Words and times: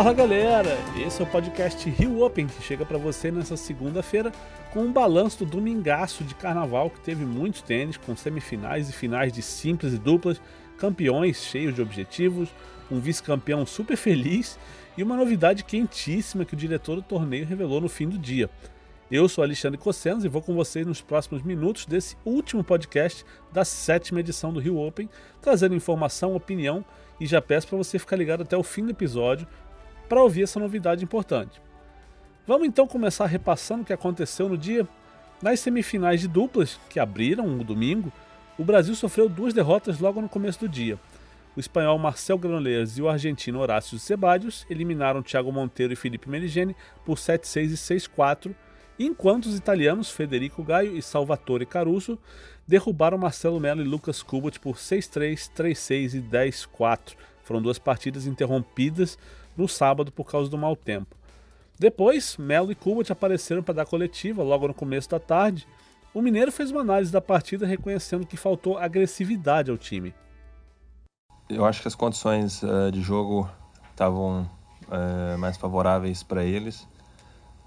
Fala 0.00 0.14
galera, 0.14 0.78
esse 0.96 1.20
é 1.20 1.24
o 1.24 1.28
podcast 1.28 1.90
Rio 1.90 2.22
Open 2.22 2.46
que 2.46 2.62
chega 2.62 2.86
para 2.86 2.96
você 2.96 3.30
nessa 3.30 3.54
segunda-feira 3.54 4.32
com 4.72 4.80
um 4.80 4.90
balanço 4.90 5.44
do 5.44 5.50
domingaço 5.50 6.24
de 6.24 6.34
carnaval 6.34 6.88
que 6.88 7.00
teve 7.00 7.22
muitos 7.22 7.60
tênis 7.60 7.98
com 7.98 8.16
semifinais 8.16 8.88
e 8.88 8.94
finais 8.94 9.30
de 9.30 9.42
simples 9.42 9.92
e 9.92 9.98
duplas, 9.98 10.40
campeões 10.78 11.44
cheios 11.44 11.74
de 11.74 11.82
objetivos, 11.82 12.48
um 12.90 12.98
vice-campeão 12.98 13.66
super 13.66 13.94
feliz 13.94 14.58
e 14.96 15.02
uma 15.02 15.18
novidade 15.18 15.64
quentíssima 15.64 16.46
que 16.46 16.54
o 16.54 16.56
diretor 16.56 16.96
do 16.96 17.02
torneio 17.02 17.44
revelou 17.44 17.78
no 17.78 17.88
fim 17.90 18.08
do 18.08 18.16
dia. 18.16 18.48
Eu 19.10 19.28
sou 19.28 19.44
Alexandre 19.44 19.76
Cossenos 19.76 20.24
e 20.24 20.28
vou 20.28 20.40
com 20.40 20.54
vocês 20.54 20.86
nos 20.86 21.02
próximos 21.02 21.42
minutos 21.42 21.84
desse 21.84 22.16
último 22.24 22.64
podcast 22.64 23.22
da 23.52 23.66
sétima 23.66 24.20
edição 24.20 24.50
do 24.50 24.60
Rio 24.60 24.78
Open, 24.78 25.10
trazendo 25.42 25.74
informação, 25.74 26.34
opinião 26.34 26.82
e 27.20 27.26
já 27.26 27.42
peço 27.42 27.66
para 27.66 27.76
você 27.76 27.98
ficar 27.98 28.16
ligado 28.16 28.44
até 28.44 28.56
o 28.56 28.62
fim 28.62 28.86
do 28.86 28.92
episódio 28.92 29.46
para 30.10 30.24
ouvir 30.24 30.42
essa 30.42 30.58
novidade 30.58 31.04
importante. 31.04 31.62
Vamos 32.44 32.66
então 32.66 32.84
começar 32.84 33.26
repassando 33.26 33.82
o 33.82 33.84
que 33.86 33.92
aconteceu 33.92 34.48
no 34.48 34.58
dia. 34.58 34.84
Nas 35.40 35.60
semifinais 35.60 36.20
de 36.20 36.26
duplas, 36.26 36.80
que 36.90 36.98
abriram 36.98 37.46
o 37.46 37.62
domingo, 37.62 38.12
o 38.58 38.64
Brasil 38.64 38.96
sofreu 38.96 39.28
duas 39.28 39.54
derrotas 39.54 40.00
logo 40.00 40.20
no 40.20 40.28
começo 40.28 40.58
do 40.58 40.68
dia. 40.68 40.98
O 41.56 41.60
espanhol 41.60 41.96
Marcel 41.96 42.36
Granollers 42.36 42.98
e 42.98 43.02
o 43.02 43.08
argentino 43.08 43.60
Horácio 43.60 44.00
Ceballos 44.00 44.66
eliminaram 44.68 45.22
Thiago 45.22 45.52
Monteiro 45.52 45.92
e 45.92 45.96
Felipe 45.96 46.28
Meligeni 46.28 46.74
por 47.04 47.16
7-6 47.16 47.70
e 47.70 47.74
6-4, 47.74 48.52
enquanto 48.98 49.46
os 49.46 49.56
italianos 49.56 50.10
Federico 50.10 50.64
Gaio 50.64 50.96
e 50.96 51.00
Salvatore 51.00 51.64
Caruso 51.64 52.18
derrubaram 52.66 53.16
Marcelo 53.16 53.60
Melo 53.60 53.80
e 53.80 53.84
Lucas 53.84 54.24
Kubot 54.24 54.58
por 54.58 54.74
6-3, 54.74 55.50
3-6 55.56 56.14
e 56.14 56.20
10-4. 56.20 57.14
Foram 57.44 57.62
duas 57.62 57.78
partidas 57.78 58.26
interrompidas 58.26 59.16
no 59.56 59.68
sábado 59.68 60.12
por 60.12 60.24
causa 60.24 60.50
do 60.50 60.58
mau 60.58 60.74
tempo. 60.76 61.16
Depois, 61.78 62.36
Melo 62.36 62.70
e 62.70 62.74
Kubot 62.74 63.10
apareceram 63.10 63.62
para 63.62 63.74
dar 63.74 63.86
coletiva 63.86 64.42
logo 64.42 64.68
no 64.68 64.74
começo 64.74 65.08
da 65.08 65.18
tarde. 65.18 65.66
O 66.12 66.20
Mineiro 66.20 66.52
fez 66.52 66.70
uma 66.70 66.82
análise 66.82 67.10
da 67.10 67.20
partida 67.20 67.66
reconhecendo 67.66 68.26
que 68.26 68.36
faltou 68.36 68.76
agressividade 68.76 69.70
ao 69.70 69.78
time. 69.78 70.12
Eu 71.48 71.64
acho 71.64 71.80
que 71.80 71.88
as 71.88 71.94
condições 71.94 72.62
uh, 72.62 72.92
de 72.92 73.00
jogo 73.00 73.48
estavam 73.90 74.42
uh, 74.88 75.38
mais 75.38 75.56
favoráveis 75.56 76.22
para 76.22 76.44
eles. 76.44 76.86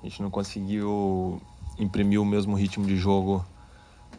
A 0.01 0.05
gente 0.05 0.21
não 0.21 0.29
conseguiu 0.29 1.41
imprimir 1.79 2.21
o 2.21 2.25
mesmo 2.25 2.55
ritmo 2.55 2.85
de 2.85 2.95
jogo 2.95 3.45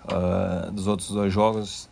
uh, 0.05 0.73
dos 0.73 0.87
outros 0.87 1.11
dois 1.11 1.33
jogos. 1.33 1.89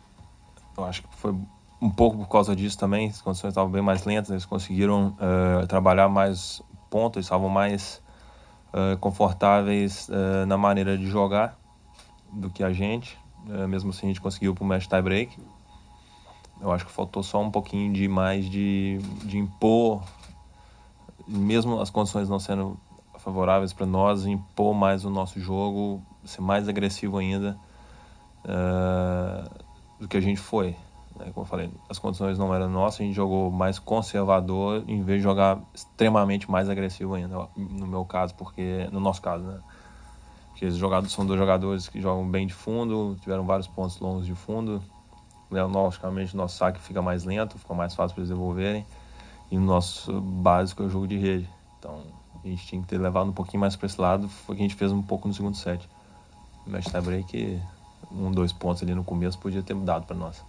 Eu 0.76 0.84
acho 0.84 1.02
que 1.02 1.16
foi 1.16 1.34
um 1.82 1.90
pouco 1.90 2.16
por 2.18 2.28
causa 2.28 2.54
disso 2.54 2.78
também, 2.78 3.08
as 3.08 3.20
condições 3.20 3.50
estavam 3.50 3.68
bem 3.68 3.82
mais 3.82 4.04
lentas, 4.04 4.30
eles 4.30 4.44
conseguiram 4.46 5.16
uh, 5.18 5.66
trabalhar 5.66 6.08
mais 6.08 6.62
pontos, 6.88 7.24
estavam 7.24 7.48
mais 7.48 8.00
uh, 8.72 8.96
confortáveis 8.98 10.08
uh, 10.08 10.46
na 10.46 10.56
maneira 10.56 10.96
de 10.96 11.08
jogar 11.08 11.58
do 12.32 12.48
que 12.48 12.62
a 12.62 12.72
gente, 12.72 13.18
mesmo 13.68 13.90
assim 13.90 14.06
a 14.06 14.10
gente 14.10 14.20
conseguiu 14.20 14.54
para 14.54 14.62
o 14.62 14.66
match 14.66 14.86
tie 14.86 15.02
break. 15.02 15.36
Eu 16.60 16.70
acho 16.70 16.86
que 16.86 16.92
faltou 16.92 17.22
só 17.22 17.42
um 17.42 17.50
pouquinho 17.50 17.92
de 17.92 18.06
mais 18.06 18.48
de, 18.48 19.00
de 19.24 19.36
impor, 19.36 20.02
mesmo 21.26 21.80
as 21.80 21.90
condições 21.90 22.28
não 22.28 22.38
sendo 22.38 22.78
favoráveis 23.18 23.72
para 23.72 23.84
nós, 23.84 24.24
impor 24.24 24.72
mais 24.72 25.04
o 25.04 25.10
nosso 25.10 25.40
jogo, 25.40 26.00
ser 26.24 26.40
mais 26.40 26.68
agressivo 26.68 27.18
ainda 27.18 27.58
do 30.00 30.08
que 30.08 30.16
a 30.16 30.20
gente 30.20 30.40
foi. 30.40 30.76
Né? 31.16 31.30
Como 31.32 31.44
eu 31.44 31.48
falei, 31.48 31.70
as 31.88 31.98
condições 31.98 32.38
não 32.38 32.54
eram 32.54 32.68
nossas, 32.68 33.00
a 33.00 33.04
gente 33.04 33.14
jogou 33.14 33.50
mais 33.50 33.78
conservador 33.78 34.84
em 34.86 35.02
vez 35.02 35.18
de 35.18 35.24
jogar 35.24 35.58
extremamente 35.74 36.50
mais 36.50 36.68
agressivo 36.68 37.14
ainda, 37.14 37.48
no 37.56 37.86
meu 37.86 38.04
caso, 38.04 38.34
porque 38.34 38.88
no 38.92 39.00
nosso 39.00 39.20
caso, 39.20 39.44
né? 39.44 39.60
Porque 40.62 40.66
os 40.66 40.76
jogadores 40.76 41.12
são 41.12 41.26
dois 41.26 41.40
jogadores 41.40 41.88
que 41.88 42.00
jogam 42.00 42.28
bem 42.28 42.46
de 42.46 42.54
fundo, 42.54 43.16
tiveram 43.20 43.44
vários 43.44 43.66
pontos 43.66 43.98
longos 43.98 44.24
de 44.24 44.34
fundo. 44.34 44.80
Né? 45.50 45.62
Logicamente, 45.64 46.36
nosso 46.36 46.56
saque 46.56 46.78
fica 46.78 47.02
mais 47.02 47.24
lento, 47.24 47.58
fica 47.58 47.74
mais 47.74 47.94
fácil 47.94 48.14
para 48.14 48.22
eles 48.22 48.28
devolverem. 48.28 48.86
E 49.50 49.56
o 49.56 49.60
nosso 49.60 50.20
básico 50.20 50.82
é 50.82 50.86
o 50.86 50.88
jogo 50.88 51.08
de 51.08 51.18
rede. 51.18 51.48
Então, 51.78 52.02
a 52.44 52.46
gente 52.46 52.66
tinha 52.66 52.80
que 52.80 52.86
ter 52.86 52.98
levado 52.98 53.28
um 53.28 53.32
pouquinho 53.32 53.60
mais 53.60 53.74
para 53.74 53.86
esse 53.86 54.00
lado. 54.00 54.28
Foi 54.28 54.54
o 54.54 54.56
que 54.56 54.62
a 54.62 54.66
gente 54.68 54.76
fez 54.76 54.92
um 54.92 55.02
pouco 55.02 55.26
no 55.26 55.34
segundo 55.34 55.56
set. 55.56 55.88
Match 56.66 56.86
tie 56.86 57.00
break, 57.00 57.60
um, 58.12 58.30
dois 58.30 58.52
pontos 58.52 58.82
ali 58.82 58.94
no 58.94 59.02
começo, 59.02 59.38
podia 59.38 59.62
ter 59.62 59.74
dado 59.74 60.06
para 60.06 60.14
nós. 60.16 60.44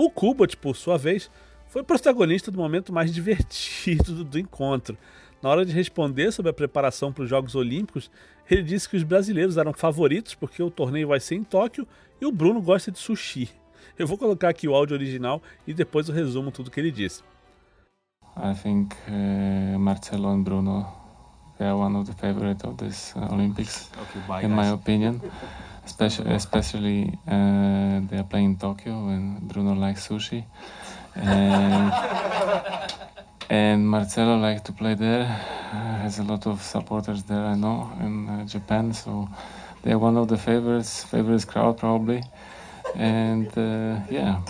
O 0.00 0.08
Kubot, 0.08 0.56
por 0.58 0.76
sua 0.76 0.96
vez, 0.96 1.28
foi 1.66 1.82
protagonista 1.82 2.52
do 2.52 2.58
momento 2.58 2.92
mais 2.92 3.10
divertido 3.12 4.14
do, 4.14 4.22
do 4.22 4.38
encontro. 4.38 4.96
Na 5.42 5.48
hora 5.48 5.66
de 5.66 5.72
responder 5.72 6.30
sobre 6.30 6.50
a 6.50 6.52
preparação 6.52 7.12
para 7.12 7.24
os 7.24 7.28
Jogos 7.28 7.56
Olímpicos, 7.56 8.08
ele 8.48 8.62
disse 8.62 8.88
que 8.88 8.96
os 8.96 9.02
brasileiros 9.02 9.56
eram 9.56 9.72
favoritos 9.72 10.36
porque 10.36 10.62
o 10.62 10.70
torneio 10.70 11.08
vai 11.08 11.18
ser 11.18 11.34
em 11.34 11.42
Tóquio 11.42 11.84
e 12.20 12.26
o 12.26 12.30
Bruno 12.30 12.62
gosta 12.62 12.92
de 12.92 12.98
sushi. 13.00 13.50
Eu 13.98 14.06
vou 14.06 14.16
colocar 14.16 14.50
aqui 14.50 14.68
o 14.68 14.74
áudio 14.74 14.94
original 14.94 15.42
e 15.66 15.74
depois 15.74 16.08
eu 16.08 16.14
resumo 16.14 16.52
tudo 16.52 16.70
que 16.70 16.78
ele 16.78 16.92
disse. 16.92 17.24
I 18.36 18.54
think 18.54 18.94
uh, 19.08 19.78
Marcelo 19.80 20.28
and 20.28 20.44
Bruno 20.44 20.86
they 21.58 21.66
are 21.66 21.76
one 21.76 21.96
of 21.96 22.08
the 22.08 22.16
favorites 22.16 22.62
of 22.64 22.76
this 22.76 23.16
uh, 23.16 23.34
Olympics, 23.34 23.90
okay, 24.00 24.20
bye, 24.28 24.44
in 24.44 24.54
guys. 24.54 24.68
my 24.68 24.72
opinion. 24.72 25.20
Especially 25.88 26.30
especially 26.42 26.98
uh, 27.26 28.00
they 28.08 28.18
are 28.22 28.28
playing 28.30 28.50
in 28.52 28.56
Tokyo 28.56 28.94
and 29.14 29.48
Bruno 29.48 29.74
likes 29.74 30.06
sushi. 30.08 30.44
And 31.14 31.92
and 33.62 33.88
Marcelo 33.88 34.36
likes 34.36 34.62
to 34.68 34.72
play 34.72 34.94
there. 34.94 35.24
Uh, 35.72 36.04
has 36.04 36.18
a 36.18 36.22
lot 36.32 36.46
of 36.46 36.62
supporters 36.62 37.22
there 37.24 37.44
I 37.54 37.56
know 37.64 37.90
in 38.00 38.28
uh, 38.28 38.44
Japan. 38.44 38.92
So 38.92 39.28
they're 39.82 39.98
one 39.98 40.16
of 40.16 40.28
the 40.28 40.36
favorites 40.36 41.04
favorites 41.04 41.46
crowd 41.46 41.78
probably. 41.78 42.22
And 42.94 43.48
uh, 43.56 44.00
yeah 44.10 44.42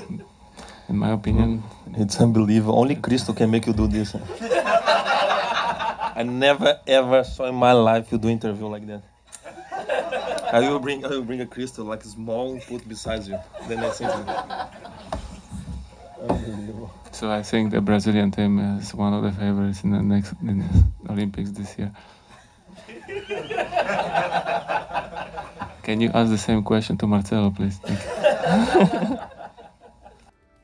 in 0.88 0.96
my 1.04 1.10
opinion 1.12 1.62
it's 2.02 2.20
unbelievable. 2.20 2.78
Only 2.78 2.96
Cristo 2.96 3.32
can 3.32 3.50
make 3.50 3.66
you 3.66 3.72
do 3.72 3.86
this. 3.86 4.14
I 6.20 6.24
never 6.24 6.80
ever 6.86 7.22
saw 7.22 7.44
in 7.46 7.54
my 7.54 7.72
life 7.72 8.10
you 8.10 8.18
do 8.18 8.28
interview 8.28 8.66
like 8.66 8.86
that 8.88 9.02
I 10.52 10.60
will 10.60 10.78
bring 10.78 11.04
I 11.04 11.08
will 11.08 11.22
bring 11.22 11.40
a 11.40 11.46
crystal 11.46 11.84
like 11.84 12.02
small 12.04 12.58
put 12.68 12.88
beside 12.88 13.24
you. 13.26 13.38
Then 13.68 13.80
I 13.80 13.90
think. 13.90 14.10
Unbelievable. 16.20 16.90
So 17.12 17.30
I 17.30 17.42
think 17.42 17.70
the 17.70 17.80
Brazilian 17.80 18.30
team 18.30 18.58
is 18.78 18.94
one 18.94 19.12
of 19.12 19.22
the 19.22 19.32
favorites 19.32 19.84
in 19.84 19.90
the 19.90 20.02
next 20.02 20.34
in 20.42 20.58
the 20.58 21.12
Olympics 21.12 21.50
this 21.50 21.76
year. 21.78 21.92
Can 25.82 26.00
you 26.00 26.10
ask 26.12 26.30
the 26.30 26.38
same 26.38 26.62
question 26.62 26.96
to 26.98 27.06
Marcelo, 27.06 27.50
please? 27.50 27.80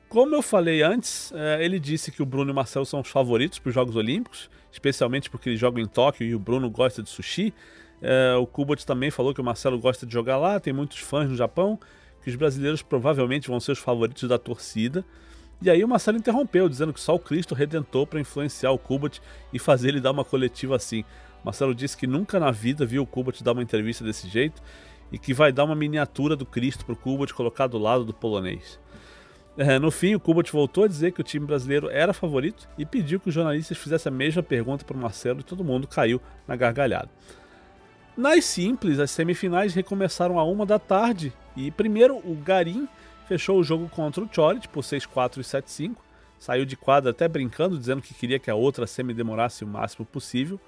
Como 0.08 0.34
eu 0.34 0.42
falei 0.42 0.82
antes, 0.82 1.32
é, 1.34 1.64
ele 1.64 1.80
disse 1.80 2.12
que 2.12 2.22
o 2.22 2.26
Bruno 2.26 2.50
e 2.50 2.52
o 2.52 2.54
Marcelo 2.54 2.86
são 2.86 3.00
os 3.00 3.08
favoritos 3.08 3.58
para 3.58 3.70
os 3.70 3.74
Jogos 3.74 3.96
Olímpicos, 3.96 4.48
especialmente 4.70 5.28
porque 5.28 5.48
eles 5.48 5.58
jogam 5.58 5.82
em 5.82 5.86
Tóquio 5.88 6.24
e 6.24 6.36
o 6.36 6.38
Bruno 6.38 6.70
gosta 6.70 7.02
de 7.02 7.10
sushi. 7.10 7.52
É, 8.00 8.34
o 8.34 8.46
Kubot 8.46 8.84
também 8.84 9.10
falou 9.10 9.34
que 9.34 9.40
o 9.40 9.44
Marcelo 9.44 9.78
gosta 9.78 10.06
de 10.06 10.12
jogar 10.12 10.36
lá, 10.36 10.60
tem 10.60 10.72
muitos 10.72 10.98
fãs 10.98 11.28
no 11.28 11.36
Japão, 11.36 11.78
que 12.22 12.30
os 12.30 12.36
brasileiros 12.36 12.82
provavelmente 12.82 13.48
vão 13.48 13.60
ser 13.60 13.72
os 13.72 13.78
favoritos 13.78 14.28
da 14.28 14.38
torcida. 14.38 15.04
E 15.62 15.70
aí 15.70 15.82
o 15.84 15.88
Marcelo 15.88 16.18
interrompeu, 16.18 16.68
dizendo 16.68 16.92
que 16.92 17.00
só 17.00 17.14
o 17.14 17.18
Cristo 17.18 17.54
redentou 17.54 18.06
para 18.06 18.20
influenciar 18.20 18.70
o 18.70 18.78
Kubot 18.78 19.20
e 19.52 19.58
fazer 19.58 19.88
ele 19.88 20.00
dar 20.00 20.10
uma 20.10 20.24
coletiva 20.24 20.76
assim. 20.76 21.04
Marcelo 21.44 21.74
disse 21.74 21.96
que 21.96 22.06
nunca 22.06 22.40
na 22.40 22.50
vida 22.50 22.86
viu 22.86 23.02
o 23.02 23.06
Kubot 23.06 23.42
dar 23.44 23.52
uma 23.52 23.62
entrevista 23.62 24.02
desse 24.02 24.28
jeito 24.28 24.62
e 25.12 25.18
que 25.18 25.34
vai 25.34 25.52
dar 25.52 25.64
uma 25.64 25.74
miniatura 25.74 26.34
do 26.34 26.46
Cristo 26.46 26.84
para 26.84 26.94
o 26.94 26.96
Kubot 26.96 27.32
colocar 27.32 27.66
do 27.66 27.78
lado 27.78 28.04
do 28.04 28.12
polonês. 28.12 28.80
É, 29.56 29.78
no 29.78 29.90
fim, 29.90 30.14
o 30.14 30.20
Kubot 30.20 30.50
voltou 30.50 30.84
a 30.84 30.88
dizer 30.88 31.12
que 31.12 31.20
o 31.20 31.24
time 31.24 31.46
brasileiro 31.46 31.88
era 31.88 32.12
favorito 32.12 32.68
e 32.76 32.84
pediu 32.84 33.20
que 33.20 33.28
os 33.28 33.34
jornalistas 33.34 33.78
fizessem 33.78 34.10
a 34.10 34.14
mesma 34.14 34.42
pergunta 34.42 34.84
para 34.84 34.96
o 34.96 35.00
Marcelo 35.00 35.40
e 35.40 35.44
todo 35.44 35.62
mundo 35.62 35.86
caiu 35.86 36.20
na 36.48 36.56
gargalhada. 36.56 37.08
Nas 38.16 38.44
simples, 38.44 39.00
as 39.00 39.10
semifinais 39.10 39.74
recomeçaram 39.74 40.38
a 40.38 40.44
uma 40.44 40.64
da 40.64 40.78
tarde 40.78 41.32
e 41.56 41.72
primeiro 41.72 42.16
o 42.18 42.36
Garim 42.36 42.88
fechou 43.26 43.58
o 43.58 43.64
jogo 43.64 43.88
contra 43.88 44.22
o 44.22 44.28
Chorit 44.32 44.68
por 44.68 44.84
6-4 44.84 45.38
e 45.38 45.40
7-5. 45.40 45.96
Saiu 46.38 46.64
de 46.64 46.76
quadra 46.76 47.10
até 47.10 47.26
brincando, 47.26 47.76
dizendo 47.76 48.00
que 48.00 48.14
queria 48.14 48.38
que 48.38 48.48
a 48.48 48.54
outra 48.54 48.86
semi 48.86 49.12
demorasse 49.12 49.64
o 49.64 49.66
máximo 49.66 50.06
possível. 50.06 50.60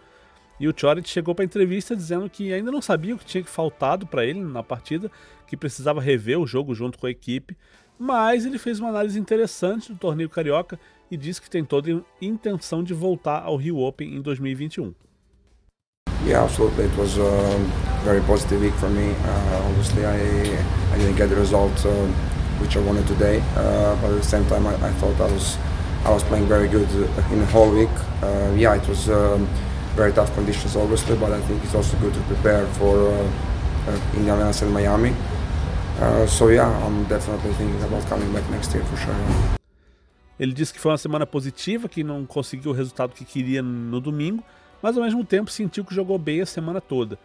E 0.59 0.67
o 0.67 0.75
Chorit 0.77 1.09
chegou 1.09 1.37
para 1.37 1.45
a 1.45 1.47
entrevista 1.47 1.95
dizendo 1.95 2.29
que 2.29 2.53
ainda 2.53 2.73
não 2.73 2.83
sabia 2.83 3.15
o 3.15 3.19
que 3.19 3.25
tinha 3.25 3.45
faltado 3.45 4.09
para 4.09 4.25
ele 4.25 4.41
na 4.41 4.65
partida, 4.65 5.09
que 5.47 5.57
precisava 5.57 6.01
rever 6.01 6.41
o 6.41 6.47
jogo 6.49 6.75
junto 6.75 6.99
com 6.99 7.07
a 7.07 7.11
equipe, 7.11 7.57
mas 7.97 8.45
ele 8.45 8.59
fez 8.59 8.81
uma 8.81 8.89
análise 8.89 9.21
interessante 9.21 9.93
do 9.93 9.99
torneio 9.99 10.29
carioca 10.29 10.81
e 11.09 11.17
disse 11.17 11.41
que 11.41 11.49
tem 11.49 11.65
toda 11.65 11.93
a 11.93 12.03
intenção 12.21 12.83
de 12.83 12.93
voltar 12.93 13.43
ao 13.45 13.55
Rio 13.55 13.79
Open 13.79 14.17
em 14.17 14.21
2021. 14.21 14.93
Yeah, 16.27 16.43
absolutely. 16.43 16.87
It 16.87 16.97
was 16.97 17.19
a 17.19 17.57
very 18.03 18.21
positive 18.23 18.61
week 18.61 18.75
for 18.75 18.91
me. 18.91 19.15
Uh, 19.15 19.69
obviously, 19.69 20.05
I 20.05 20.19
I 20.93 20.99
didn't 20.99 21.15
get 21.15 21.29
the 21.29 21.37
result 21.37 21.87
uh, 21.87 22.07
which 22.59 22.77
I 22.77 22.81
wanted 22.81 23.07
today, 23.07 23.39
uh, 23.55 23.95
but 24.01 24.11
at 24.11 24.19
the 24.23 24.29
same 24.35 24.45
time, 24.47 24.67
I, 24.67 24.75
I, 24.75 24.91
thought 24.99 25.15
I 25.21 25.31
was 25.31 25.57
I 26.05 26.11
was 26.11 26.25
playing 26.25 26.49
very 26.49 26.67
good 26.67 26.91
in 27.31 27.39
the 27.39 27.47
whole 27.47 27.71
week. 27.71 27.95
Uh, 28.23 28.53
yeah, 28.57 28.75
it 28.75 28.89
was 28.89 29.09
um, 29.09 29.47
very 29.95 30.13
tough 30.13 30.35
conditions, 30.35 30.75
obviously, 30.75 31.17
but 31.17 31.31
I 31.31 31.41
think 31.43 31.63
it's 31.63 31.77
also 31.77 31.97
good 31.99 32.15
to 32.15 32.21
prepare 32.23 32.67
for 32.79 32.97
uh, 33.09 33.31
uh, 33.87 34.17
Indianapolis 34.17 34.63
and 34.63 34.73
Miami. 34.75 35.15
Uh, 36.01 36.27
so 36.27 36.49
yeah, 36.49 36.67
I'm 36.85 37.05
definitely 37.05 37.53
thinking 37.53 37.83
about 37.85 38.05
coming 38.09 38.33
back 38.33 38.51
next 38.51 38.75
year 38.75 38.85
for 38.85 38.97
sure. 38.97 39.15
Ele 40.39 40.53
disse 40.53 40.73
que 40.73 40.81
foi 40.81 40.91
uma 40.91 40.99
semana 40.99 41.25
positiva, 41.25 41.89
que 41.89 42.03
não 42.03 42.27
conseguiu 42.27 42.73
o 42.73 42.75
resultado 42.75 43.15
que 43.15 43.25
queria 43.25 43.63
no 43.63 44.01
domingo, 44.01 44.43
mas 44.83 44.97
ao 44.97 45.05
mesmo 45.05 45.25
tempo 45.25 45.51
sentiu 45.51 45.85
que 45.85 45.95
jogou 45.95 46.19
bem 46.19 46.41
a 46.41 46.47
semana 46.47 46.81
toda. 46.81 47.19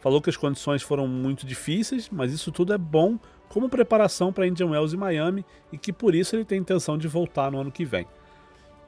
Falou 0.00 0.20
que 0.20 0.30
as 0.30 0.36
condições 0.36 0.82
foram 0.82 1.06
muito 1.08 1.46
difíceis, 1.46 2.08
mas 2.10 2.32
isso 2.32 2.52
tudo 2.52 2.72
é 2.72 2.78
bom 2.78 3.18
como 3.48 3.68
preparação 3.68 4.32
para 4.32 4.46
Indian 4.46 4.68
Wells 4.68 4.94
e 4.94 4.96
Miami 4.96 5.44
e 5.72 5.78
que 5.78 5.92
por 5.92 6.14
isso 6.14 6.36
ele 6.36 6.44
tem 6.44 6.58
intenção 6.58 6.98
de 6.98 7.08
voltar 7.08 7.50
no 7.50 7.60
ano 7.60 7.72
que 7.72 7.84
vem. 7.84 8.06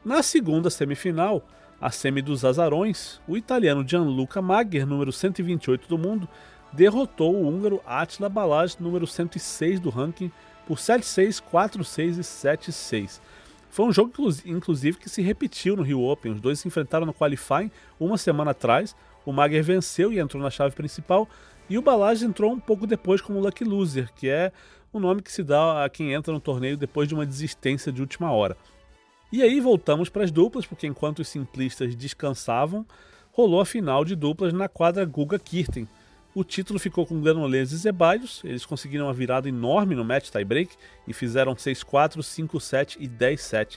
Na 0.04 0.22
segunda 0.22 0.70
semifinal, 0.70 1.42
a 1.80 1.90
semi 1.90 2.22
dos 2.22 2.44
azarões, 2.44 3.20
o 3.26 3.36
italiano 3.36 3.86
Gianluca 3.86 4.42
Magher, 4.42 4.86
número 4.86 5.12
128 5.12 5.88
do 5.88 5.98
mundo, 5.98 6.28
derrotou 6.72 7.34
o 7.34 7.48
húngaro 7.48 7.80
Attila 7.86 8.28
Balázs, 8.28 8.78
número 8.78 9.06
106 9.06 9.80
do 9.80 9.90
ranking, 9.90 10.30
por 10.66 10.76
7-6, 10.76 11.42
4-6 11.52 12.18
e 12.18 12.20
7-6. 12.20 13.20
Foi 13.70 13.86
um 13.86 13.92
jogo, 13.92 14.12
inclusive, 14.44 14.98
que 14.98 15.08
se 15.08 15.22
repetiu 15.22 15.76
no 15.76 15.82
Rio 15.82 16.02
Open. 16.02 16.32
Os 16.32 16.40
dois 16.40 16.58
se 16.58 16.68
enfrentaram 16.68 17.06
no 17.06 17.14
qualifying 17.14 17.70
uma 18.00 18.16
semana 18.16 18.52
atrás. 18.52 18.96
O 19.24 19.32
Mager 19.32 19.62
venceu 19.62 20.12
e 20.12 20.18
entrou 20.18 20.42
na 20.42 20.50
chave 20.50 20.74
principal. 20.74 21.28
E 21.68 21.76
o 21.76 21.82
Balazs 21.82 22.22
entrou 22.22 22.50
um 22.52 22.58
pouco 22.58 22.86
depois 22.86 23.20
como 23.20 23.40
Lucky 23.40 23.62
Loser, 23.62 24.10
que 24.14 24.28
é 24.28 24.52
o 24.92 24.98
nome 24.98 25.20
que 25.20 25.30
se 25.30 25.42
dá 25.42 25.84
a 25.84 25.88
quem 25.88 26.12
entra 26.12 26.32
no 26.32 26.40
torneio 26.40 26.76
depois 26.76 27.06
de 27.06 27.14
uma 27.14 27.26
desistência 27.26 27.92
de 27.92 28.00
última 28.00 28.32
hora. 28.32 28.56
E 29.30 29.42
aí 29.42 29.60
voltamos 29.60 30.08
para 30.08 30.24
as 30.24 30.30
duplas, 30.30 30.64
porque 30.64 30.86
enquanto 30.86 31.18
os 31.18 31.28
simplistas 31.28 31.94
descansavam, 31.94 32.86
rolou 33.32 33.60
a 33.60 33.66
final 33.66 34.02
de 34.04 34.16
duplas 34.16 34.54
na 34.54 34.68
quadra 34.68 35.04
Guga 35.04 35.38
Kirten. 35.38 35.86
O 36.38 36.44
título 36.44 36.78
ficou 36.78 37.04
com 37.04 37.20
Granollers 37.20 37.72
e 37.72 37.76
Zeballos, 37.76 38.42
eles 38.44 38.64
conseguiram 38.64 39.06
uma 39.06 39.12
virada 39.12 39.48
enorme 39.48 39.96
no 39.96 40.04
match 40.04 40.30
tiebreak 40.30 40.76
e 41.04 41.12
fizeram 41.12 41.52
6-4, 41.56 42.18
5-7 42.18 42.96
e 43.00 43.08
10-7. 43.08 43.76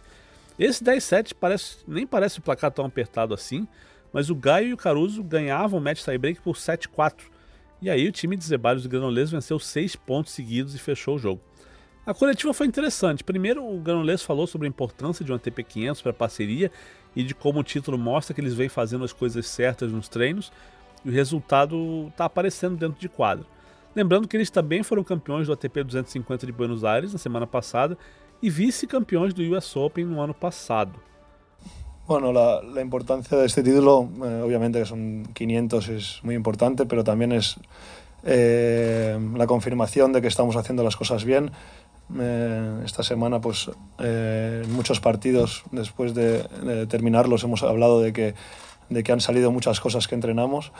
Esse 0.59 0.83
10-7 0.83 1.33
parece, 1.33 1.77
nem 1.87 2.05
parece 2.05 2.37
um 2.37 2.43
placar 2.43 2.69
tão 2.69 2.85
apertado 2.85 3.33
assim, 3.33 3.67
mas 4.13 4.29
o 4.29 4.35
Gaio 4.35 4.67
e 4.67 4.73
o 4.73 4.77
Caruso 4.77 5.23
ganhavam 5.23 5.79
o 5.79 5.81
match 5.81 6.03
tiebreak 6.03 6.39
por 6.39 6.55
7-4. 6.55 7.21
E 7.81 7.89
aí 7.89 8.07
o 8.07 8.11
time 8.11 8.37
de 8.37 8.45
Zeballos 8.45 8.85
e 8.85 8.87
Granollers 8.87 9.31
venceu 9.31 9.57
6 9.57 9.95
pontos 9.95 10.31
seguidos 10.31 10.75
e 10.75 10.77
fechou 10.77 11.15
o 11.15 11.19
jogo. 11.19 11.41
A 12.05 12.13
coletiva 12.13 12.53
foi 12.53 12.67
interessante. 12.67 13.23
Primeiro, 13.23 13.65
o 13.65 13.79
Granollers 13.79 14.21
falou 14.21 14.45
sobre 14.45 14.67
a 14.67 14.69
importância 14.69 15.25
de 15.25 15.31
um 15.31 15.35
ATP 15.35 15.63
500 15.63 16.01
para 16.03 16.11
a 16.11 16.13
parceria 16.13 16.71
e 17.15 17.23
de 17.23 17.33
como 17.33 17.59
o 17.59 17.63
título 17.63 17.97
mostra 17.97 18.35
que 18.35 18.41
eles 18.41 18.53
vêm 18.53 18.69
fazendo 18.69 19.03
as 19.03 19.11
coisas 19.11 19.47
certas 19.47 19.91
nos 19.91 20.07
treinos 20.07 20.51
e 21.05 21.09
o 21.09 21.13
resultado 21.13 22.07
está 22.09 22.25
aparecendo 22.25 22.77
dentro 22.77 22.99
de 22.99 23.09
quadro. 23.09 23.45
Lembrando 23.95 24.27
que 24.27 24.37
eles 24.37 24.49
também 24.49 24.83
foram 24.83 25.03
campeões 25.03 25.47
do 25.47 25.53
ATP 25.53 25.83
250 25.83 26.45
de 26.45 26.51
Buenos 26.51 26.83
Aires 26.83 27.11
na 27.11 27.19
semana 27.19 27.45
passada 27.45 27.97
y 28.41 28.49
vice-campeones 28.49 29.33
del 29.33 29.53
US 29.53 29.75
Open 29.75 30.05
no 30.05 30.23
año 30.23 30.33
pasado. 30.33 30.93
Bueno, 32.07 32.33
la, 32.33 32.61
la 32.61 32.81
importancia 32.81 33.37
de 33.37 33.45
este 33.45 33.63
título, 33.63 34.09
eh, 34.23 34.41
obviamente 34.43 34.79
que 34.79 34.85
son 34.85 35.27
500, 35.33 35.89
es 35.89 36.19
muy 36.23 36.35
importante, 36.35 36.85
pero 36.85 37.03
también 37.03 37.31
es 37.31 37.57
eh, 38.23 39.17
la 39.35 39.47
confirmación 39.47 40.11
de 40.11 40.21
que 40.21 40.27
estamos 40.27 40.55
haciendo 40.55 40.83
las 40.83 40.95
cosas 40.95 41.23
bien. 41.25 41.51
Eh, 42.19 42.81
esta 42.83 43.03
semana, 43.03 43.39
pues, 43.39 43.71
en 43.99 44.71
muchos 44.73 44.99
partidos, 44.99 45.63
después 45.71 46.13
de, 46.13 46.43
de, 46.43 46.87
terminarlos, 46.87 47.43
hemos 47.43 47.63
hablado 47.63 48.01
de 48.01 48.11
que, 48.11 48.35
de 48.91 49.03
que 49.03 49.11
han 49.11 49.21
salido 49.21 49.51
muchas 49.51 49.79
cosas 49.79 50.07
que 50.07 50.15
entrenamos. 50.15 50.71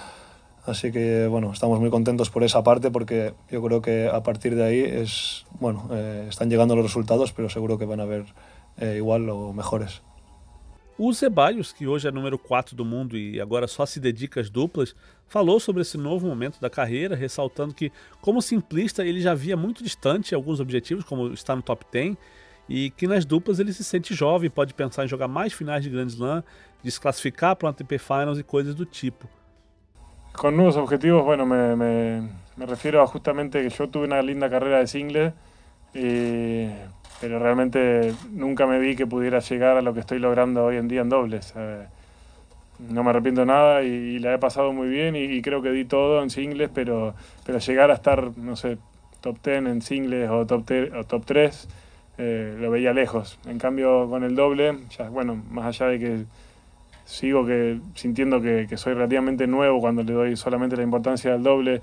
Así 0.66 0.92
que 0.92 1.26
bueno, 1.26 1.52
estamos 1.52 1.80
muy 1.80 1.90
contentos 1.90 2.30
por 2.30 2.44
esa 2.44 2.64
parte 2.64 2.92
porque 2.92 3.34
yo 3.50 3.64
creo 3.64 3.82
que 3.82 4.08
a 4.08 4.22
partir 4.22 4.56
de 4.56 4.64
ahí 4.64 4.80
es, 4.80 5.46
bueno, 5.60 5.90
eh, 5.92 6.28
están 6.30 6.50
llegando 6.50 6.76
los 6.76 6.86
resultados, 6.86 7.34
pero 7.34 7.50
seguro 7.50 7.80
que 7.80 7.86
van 7.86 8.00
a 8.00 8.06
ver 8.06 8.26
eh, 8.78 8.96
igual 8.98 9.28
o 9.30 9.54
mejores. 9.54 10.02
O 11.00 11.12
Zeballos, 11.14 11.74
que 11.74 11.88
hoje 11.88 12.08
é 12.08 12.12
número 12.12 12.38
4 12.38 12.76
do 12.76 12.86
mundo 12.86 13.18
e 13.18 13.42
agora 13.42 13.68
só 13.68 13.88
se 13.88 14.00
dedica 14.00 14.40
às 14.40 14.52
duplas, 14.52 14.94
falou 15.28 15.60
sobre 15.60 15.82
esse 15.82 15.98
novo 15.98 16.28
momento 16.28 16.62
da 16.62 16.70
carreira, 16.70 17.16
ressaltando 17.16 17.74
que, 17.74 17.92
como 18.22 18.40
simplista, 18.40 19.04
ele 19.04 19.20
já 19.20 19.34
via 19.34 19.58
muito 19.58 19.84
distante 19.84 20.36
alguns 20.36 20.60
objetivos, 20.60 21.04
como 21.04 21.34
estar 21.34 21.56
no 21.56 21.64
top 21.64 21.86
10, 21.92 22.16
e 22.74 22.90
que 22.90 23.06
nas 23.06 23.26
duplas 23.26 23.60
ele 23.60 23.74
se 23.74 23.84
sente 23.84 24.16
jovem, 24.16 24.50
pode 24.50 24.74
pensar 24.74 25.04
em 25.04 25.08
jogar 25.08 25.28
mais 25.28 25.52
finais 25.52 25.84
de 25.84 25.90
Grand 25.90 26.08
Slam, 26.08 26.42
desclassificar 26.82 27.54
para 27.54 27.68
um 27.68 27.70
ATP 27.72 27.98
Finals 27.98 28.40
e 28.40 28.44
coisas 28.44 28.74
do 28.74 28.86
tipo. 28.86 29.28
Con 30.32 30.56
nuevos 30.56 30.78
objetivos, 30.78 31.26
bueno, 31.26 31.46
me, 31.46 31.76
me, 31.76 32.30
me, 32.56 32.66
refiero 32.66 33.02
a 33.02 33.08
justamente 33.08 33.62
que 33.62 33.70
yo 33.70 33.90
tuve 33.90 34.06
una 34.06 34.22
linda 34.22 34.50
carrera 34.50 34.80
de 34.80 34.88
single, 34.88 35.34
pero 37.20 37.40
realmente 37.40 38.16
nunca 38.30 38.66
me 38.66 38.80
vi 38.80 38.96
que 38.96 39.06
pudiera 39.06 39.40
llegar 39.40 39.76
a 39.76 39.82
lo 39.82 39.94
que 39.94 40.00
estoy 40.00 40.20
logrando 40.20 40.64
hoy 40.64 40.78
en 40.78 40.88
día 40.88 41.02
en 41.02 41.10
dobles. 41.10 41.54
Eh, 41.58 41.86
no 42.80 43.04
me 43.04 43.10
arrepiento 43.10 43.46
nada 43.46 43.84
y, 43.84 44.18
la 44.20 44.34
he 44.34 44.38
pasado 44.40 44.72
muy 44.72 44.88
bien 44.88 45.18
y, 45.18 45.42
creo 45.42 45.62
que 45.62 45.72
di 45.72 45.84
todo 45.84 46.24
en 46.24 46.30
singles, 46.30 46.70
pero, 46.74 47.16
pero 47.46 47.60
llegar 47.60 47.92
a 47.92 47.96
estar, 47.96 48.38
no 48.38 48.56
sé, 48.56 48.78
top 49.20 49.38
10 49.44 49.66
en 49.66 49.82
singles 49.82 50.30
o 50.30 50.46
top, 50.46 50.64
o 50.98 51.04
top 51.04 51.26
3, 51.26 51.68
eh, 52.24 52.56
lo 52.56 52.70
veía 52.70 52.94
lejos. 52.94 53.40
En 53.48 53.58
cambio, 53.58 54.08
con 54.08 54.24
el 54.24 54.36
doble, 54.36 54.78
ya, 54.96 55.10
bueno, 55.10 55.42
más 55.50 55.66
allá 55.66 55.88
de 55.88 56.00
que 56.00 56.26
sigo 57.04 57.48
que, 57.48 57.80
sintiendo 57.96 58.40
que, 58.40 58.68
soy 58.78 58.94
relativamente 58.94 59.48
nuevo 59.48 59.80
cuando 59.80 60.04
le 60.04 60.14
doy 60.14 60.38
solamente 60.38 60.78
la 60.78 60.84
importancia 60.84 61.32
del 61.32 61.42
doble 61.42 61.82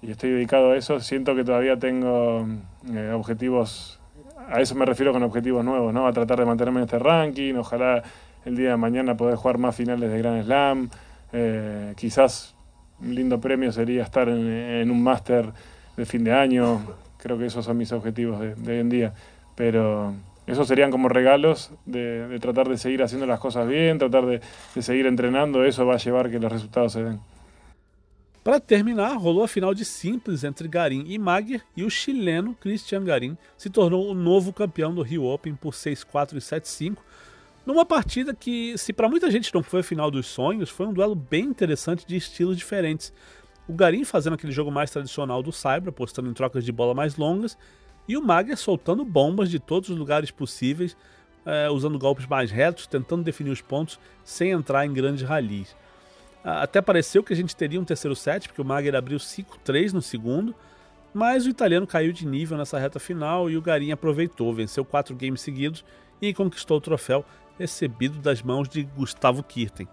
y 0.00 0.10
estoy 0.10 0.30
dedicado 0.30 0.70
a 0.70 0.76
eso, 0.78 1.00
siento 1.00 1.36
que 1.36 1.44
todavía 1.44 1.78
tengo 1.78 2.46
eh, 2.94 3.12
objetivos, 3.14 4.00
a 4.48 4.62
eso 4.62 4.74
me 4.74 4.86
refiero 4.86 5.12
con 5.12 5.22
objetivos 5.22 5.62
nuevos, 5.62 5.92
¿no? 5.92 6.06
a 6.06 6.12
tratar 6.14 6.38
de 6.38 6.46
mantenerme 6.46 6.80
en 6.80 6.84
este 6.84 6.98
ranking, 6.98 7.54
ojalá 7.56 8.02
el 8.46 8.56
día 8.56 8.70
de 8.70 8.76
mañana 8.78 9.18
poder 9.18 9.36
jugar 9.36 9.58
más 9.58 9.76
finales 9.76 10.10
de 10.10 10.16
Grand 10.16 10.44
Slam, 10.44 10.88
eh, 11.34 11.92
quizás 11.94 12.54
un 13.02 13.14
lindo 13.14 13.38
premio 13.38 13.70
sería 13.70 14.02
estar 14.02 14.30
en, 14.30 14.50
en 14.50 14.90
un 14.90 15.02
máster 15.02 15.52
de 15.94 16.06
fin 16.06 16.24
de 16.24 16.32
año, 16.32 16.80
creo 17.18 17.36
que 17.38 17.46
esos 17.46 17.66
son 17.66 17.76
mis 17.76 17.92
objetivos 17.92 18.40
de, 18.40 18.54
de 18.54 18.72
hoy 18.72 18.78
en 18.80 18.88
día, 18.88 19.12
pero 19.54 20.14
esos 20.46 20.68
serían 20.68 20.90
como 20.90 21.08
regalos 21.08 21.70
de, 21.86 22.28
de, 22.28 22.38
tratar 22.38 22.68
de 22.68 22.76
seguir 22.76 23.02
haciendo 23.02 23.26
las 23.26 23.40
cosas 23.40 23.66
bien, 23.66 23.98
tratar 23.98 24.26
de, 24.26 24.40
de, 24.74 24.82
seguir 24.82 25.06
entrenando, 25.06 25.64
eso 25.64 25.86
va 25.86 25.94
a 25.94 25.98
llevar 25.98 26.30
que 26.30 26.38
los 26.38 26.52
resultados 26.52 26.92
se 26.92 27.02
den. 27.02 27.20
Para 28.42 28.60
terminar, 28.60 29.16
rolou 29.16 29.42
a 29.42 29.48
final 29.48 29.74
de 29.74 29.86
simples 29.86 30.44
entre 30.44 30.68
Garim 30.68 31.06
e 31.08 31.18
Maguer 31.18 31.62
e 31.74 31.82
o 31.82 31.88
chileno 31.88 32.54
Christian 32.60 33.02
Garim 33.02 33.38
se 33.56 33.70
tornou 33.70 34.10
o 34.10 34.12
novo 34.12 34.52
campeão 34.52 34.94
do 34.94 35.00
Rio 35.00 35.24
Open 35.24 35.54
por 35.54 35.72
6-4 35.72 36.34
e 36.34 36.40
7-5, 36.40 36.98
numa 37.64 37.86
partida 37.86 38.34
que, 38.34 38.76
se 38.76 38.92
para 38.92 39.08
muita 39.08 39.30
gente 39.30 39.54
não 39.54 39.62
foi 39.62 39.80
a 39.80 39.82
final 39.82 40.10
dos 40.10 40.26
sonhos, 40.26 40.68
foi 40.68 40.86
um 40.86 40.92
duelo 40.92 41.14
bem 41.14 41.44
interessante 41.44 42.06
de 42.06 42.16
estilos 42.16 42.58
diferentes. 42.58 43.10
O 43.66 43.72
Garim 43.72 44.04
fazendo 44.04 44.34
aquele 44.34 44.52
jogo 44.52 44.70
mais 44.70 44.90
tradicional 44.90 45.42
do 45.42 45.50
Cyber, 45.50 45.88
apostando 45.88 46.28
em 46.28 46.34
trocas 46.34 46.66
de 46.66 46.70
bola 46.70 46.92
mais 46.92 47.16
longas, 47.16 47.56
e 48.06 48.16
o 48.16 48.22
Mager 48.22 48.56
soltando 48.56 49.04
bombas 49.04 49.50
de 49.50 49.58
todos 49.58 49.88
os 49.88 49.96
lugares 49.96 50.30
possíveis, 50.30 50.96
é, 51.44 51.68
usando 51.70 51.98
golpes 51.98 52.26
mais 52.26 52.50
retos, 52.50 52.86
tentando 52.86 53.22
definir 53.22 53.50
os 53.50 53.60
pontos 53.60 53.98
sem 54.22 54.50
entrar 54.50 54.86
em 54.86 54.92
grandes 54.92 55.22
ralis. 55.22 55.76
Até 56.42 56.82
pareceu 56.82 57.22
que 57.22 57.32
a 57.32 57.36
gente 57.36 57.56
teria 57.56 57.80
um 57.80 57.84
terceiro 57.84 58.14
set, 58.14 58.48
porque 58.48 58.60
o 58.60 58.64
Mager 58.64 58.94
abriu 58.94 59.18
5-3 59.18 59.92
no 59.92 60.02
segundo, 60.02 60.54
mas 61.14 61.46
o 61.46 61.48
italiano 61.48 61.86
caiu 61.86 62.12
de 62.12 62.26
nível 62.26 62.58
nessa 62.58 62.78
reta 62.78 63.00
final 63.00 63.48
e 63.48 63.56
o 63.56 63.62
Garim 63.62 63.92
aproveitou, 63.92 64.52
venceu 64.52 64.84
quatro 64.84 65.16
games 65.16 65.40
seguidos 65.40 65.84
e 66.20 66.34
conquistou 66.34 66.76
o 66.76 66.80
troféu 66.80 67.24
recebido 67.58 68.18
das 68.18 68.42
mãos 68.42 68.68
de 68.68 68.82
Gustavo 68.82 69.42
Kirten. 69.42 69.88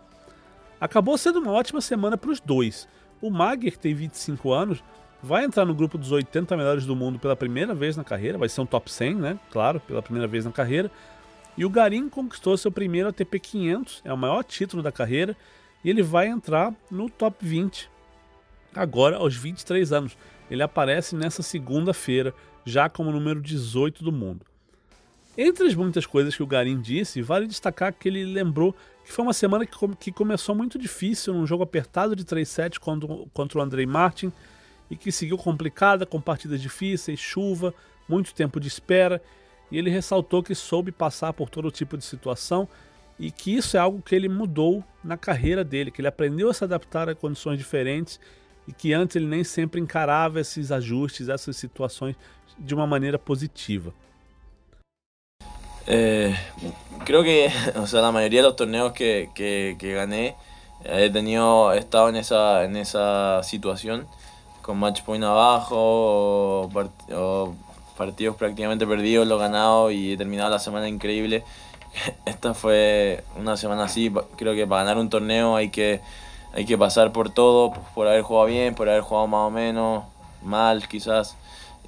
Acabou 0.79 1.17
sendo 1.17 1.39
uma 1.39 1.51
ótima 1.51 1.79
semana 1.79 2.17
para 2.17 2.31
os 2.31 2.41
dois. 2.41 2.87
O 3.21 3.29
Mager, 3.29 3.71
que 3.71 3.79
tem 3.79 3.93
25 3.93 4.51
anos, 4.51 4.83
vai 5.23 5.43
entrar 5.43 5.65
no 5.65 5.73
grupo 5.73 5.97
dos 5.97 6.11
80 6.11 6.55
melhores 6.57 6.85
do 6.85 6.95
mundo 6.95 7.19
pela 7.19 7.35
primeira 7.35 7.73
vez 7.73 7.95
na 7.95 8.03
carreira, 8.03 8.37
vai 8.37 8.49
ser 8.49 8.61
um 8.61 8.65
top 8.65 8.91
100, 8.91 9.15
né? 9.15 9.39
Claro, 9.51 9.79
pela 9.81 10.01
primeira 10.01 10.27
vez 10.27 10.45
na 10.45 10.51
carreira. 10.51 10.89
E 11.57 11.65
o 11.65 11.69
Garim 11.69 12.09
conquistou 12.09 12.57
seu 12.57 12.71
primeiro 12.71 13.09
ATP 13.09 13.39
500, 13.39 14.01
é 14.05 14.13
o 14.13 14.17
maior 14.17 14.43
título 14.43 14.81
da 14.81 14.91
carreira, 14.91 15.35
e 15.83 15.89
ele 15.89 16.01
vai 16.01 16.27
entrar 16.27 16.73
no 16.89 17.09
top 17.09 17.45
20 17.45 17.89
agora 18.75 19.17
aos 19.17 19.35
23 19.35 19.91
anos. 19.91 20.17
Ele 20.49 20.63
aparece 20.63 21.15
nessa 21.15 21.43
segunda-feira, 21.43 22.33
já 22.65 22.89
como 22.89 23.11
número 23.11 23.41
18 23.41 24.03
do 24.03 24.11
mundo. 24.11 24.45
Entre 25.37 25.65
as 25.65 25.75
muitas 25.75 26.05
coisas 26.05 26.35
que 26.35 26.43
o 26.43 26.47
Garim 26.47 26.79
disse, 26.79 27.21
vale 27.21 27.47
destacar 27.47 27.93
que 27.93 28.09
ele 28.09 28.25
lembrou 28.25 28.75
que 29.03 29.11
foi 29.11 29.23
uma 29.23 29.33
semana 29.33 29.65
que, 29.65 29.75
que 29.99 30.11
começou 30.11 30.53
muito 30.53 30.77
difícil, 30.77 31.33
num 31.33 31.47
jogo 31.47 31.63
apertado 31.63 32.15
de 32.15 32.23
3 32.23 32.47
sets 32.47 32.77
contra, 32.77 33.07
contra 33.33 33.59
o 33.59 33.61
Andrei 33.61 33.85
Martin, 33.85 34.31
e 34.91 34.98
que 34.98 35.10
seguiu 35.10 35.38
complicada 35.38 36.05
com 36.05 36.19
partidas 36.19 36.62
difíceis, 36.62 37.17
chuva, 37.17 37.74
muito 38.10 38.33
tempo 38.36 38.60
de 38.60 38.67
espera. 38.67 39.21
e 39.71 39.77
ele 39.77 39.89
ressaltou 39.89 40.43
que 40.43 40.53
soube 40.53 40.91
passar 40.91 41.31
por 41.31 41.50
todo 41.50 41.71
tipo 41.71 41.98
de 41.98 42.03
situação 42.03 42.67
e 43.17 43.31
que 43.31 43.55
isso 43.55 43.77
é 43.77 43.79
algo 43.79 44.01
que 44.01 44.13
ele 44.13 44.27
mudou 44.27 44.83
na 45.01 45.15
carreira 45.15 45.63
dele, 45.63 45.91
que 45.91 46.01
ele 46.01 46.10
aprendeu 46.10 46.50
a 46.50 46.53
se 46.53 46.65
adaptar 46.65 47.07
a 47.07 47.15
condições 47.15 47.57
diferentes 47.57 48.19
e 48.67 48.74
que 48.74 48.91
antes 48.93 49.15
ele 49.15 49.27
nem 49.27 49.45
sempre 49.45 49.79
encarava 49.79 50.41
esses 50.41 50.74
ajustes, 50.74 51.29
essas 51.29 51.55
situações 51.55 52.17
de 52.60 52.75
uma 52.75 52.86
maneira 52.86 53.17
positiva. 53.17 53.93
Eh, 55.88 56.36
creo 57.05 57.24
que, 57.24 57.48
o 57.79 57.88
sea, 57.88 58.01
la 58.01 58.12
mayoría 58.12 58.41
de 58.41 58.48
los 58.48 58.55
torneos 58.55 58.91
que, 58.91 59.29
que, 59.33 59.75
que 59.79 59.93
gané, 59.93 60.36
he 60.83 61.10
tenido, 61.10 61.74
he 61.74 61.79
estado 61.79 62.10
en 62.10 62.17
esa, 62.17 62.65
en 62.65 62.75
esa 62.75 63.41
situación, 63.43 64.05
con 64.61 64.77
match 64.79 65.01
point 65.03 65.23
abajo, 65.23 65.75
o, 66.63 66.69
part, 66.73 66.91
o 67.11 67.53
partidos 67.97 68.35
prácticamente 68.35 68.87
perdidos, 68.87 69.27
lo 69.27 69.37
ganado 69.37 69.91
y 69.91 70.13
he 70.13 70.17
terminado 70.17 70.49
la 70.49 70.59
semana 70.59 70.87
increíble. 70.87 71.43
Esta 72.25 72.53
fue 72.53 73.23
una 73.37 73.57
semana 73.57 73.85
así, 73.85 74.11
creo 74.37 74.55
que 74.55 74.65
para 74.67 74.83
ganar 74.83 74.97
un 74.97 75.09
torneo 75.09 75.55
hay 75.55 75.69
que, 75.69 76.01
hay 76.53 76.65
que 76.65 76.77
pasar 76.77 77.11
por 77.11 77.29
todo, 77.31 77.73
por 77.93 78.07
haber 78.07 78.21
jugado 78.23 78.47
bien, 78.47 78.75
por 78.75 78.89
haber 78.89 79.01
jugado 79.01 79.27
más 79.27 79.47
o 79.47 79.51
menos, 79.51 80.03
mal 80.41 80.87
quizás. 80.87 81.35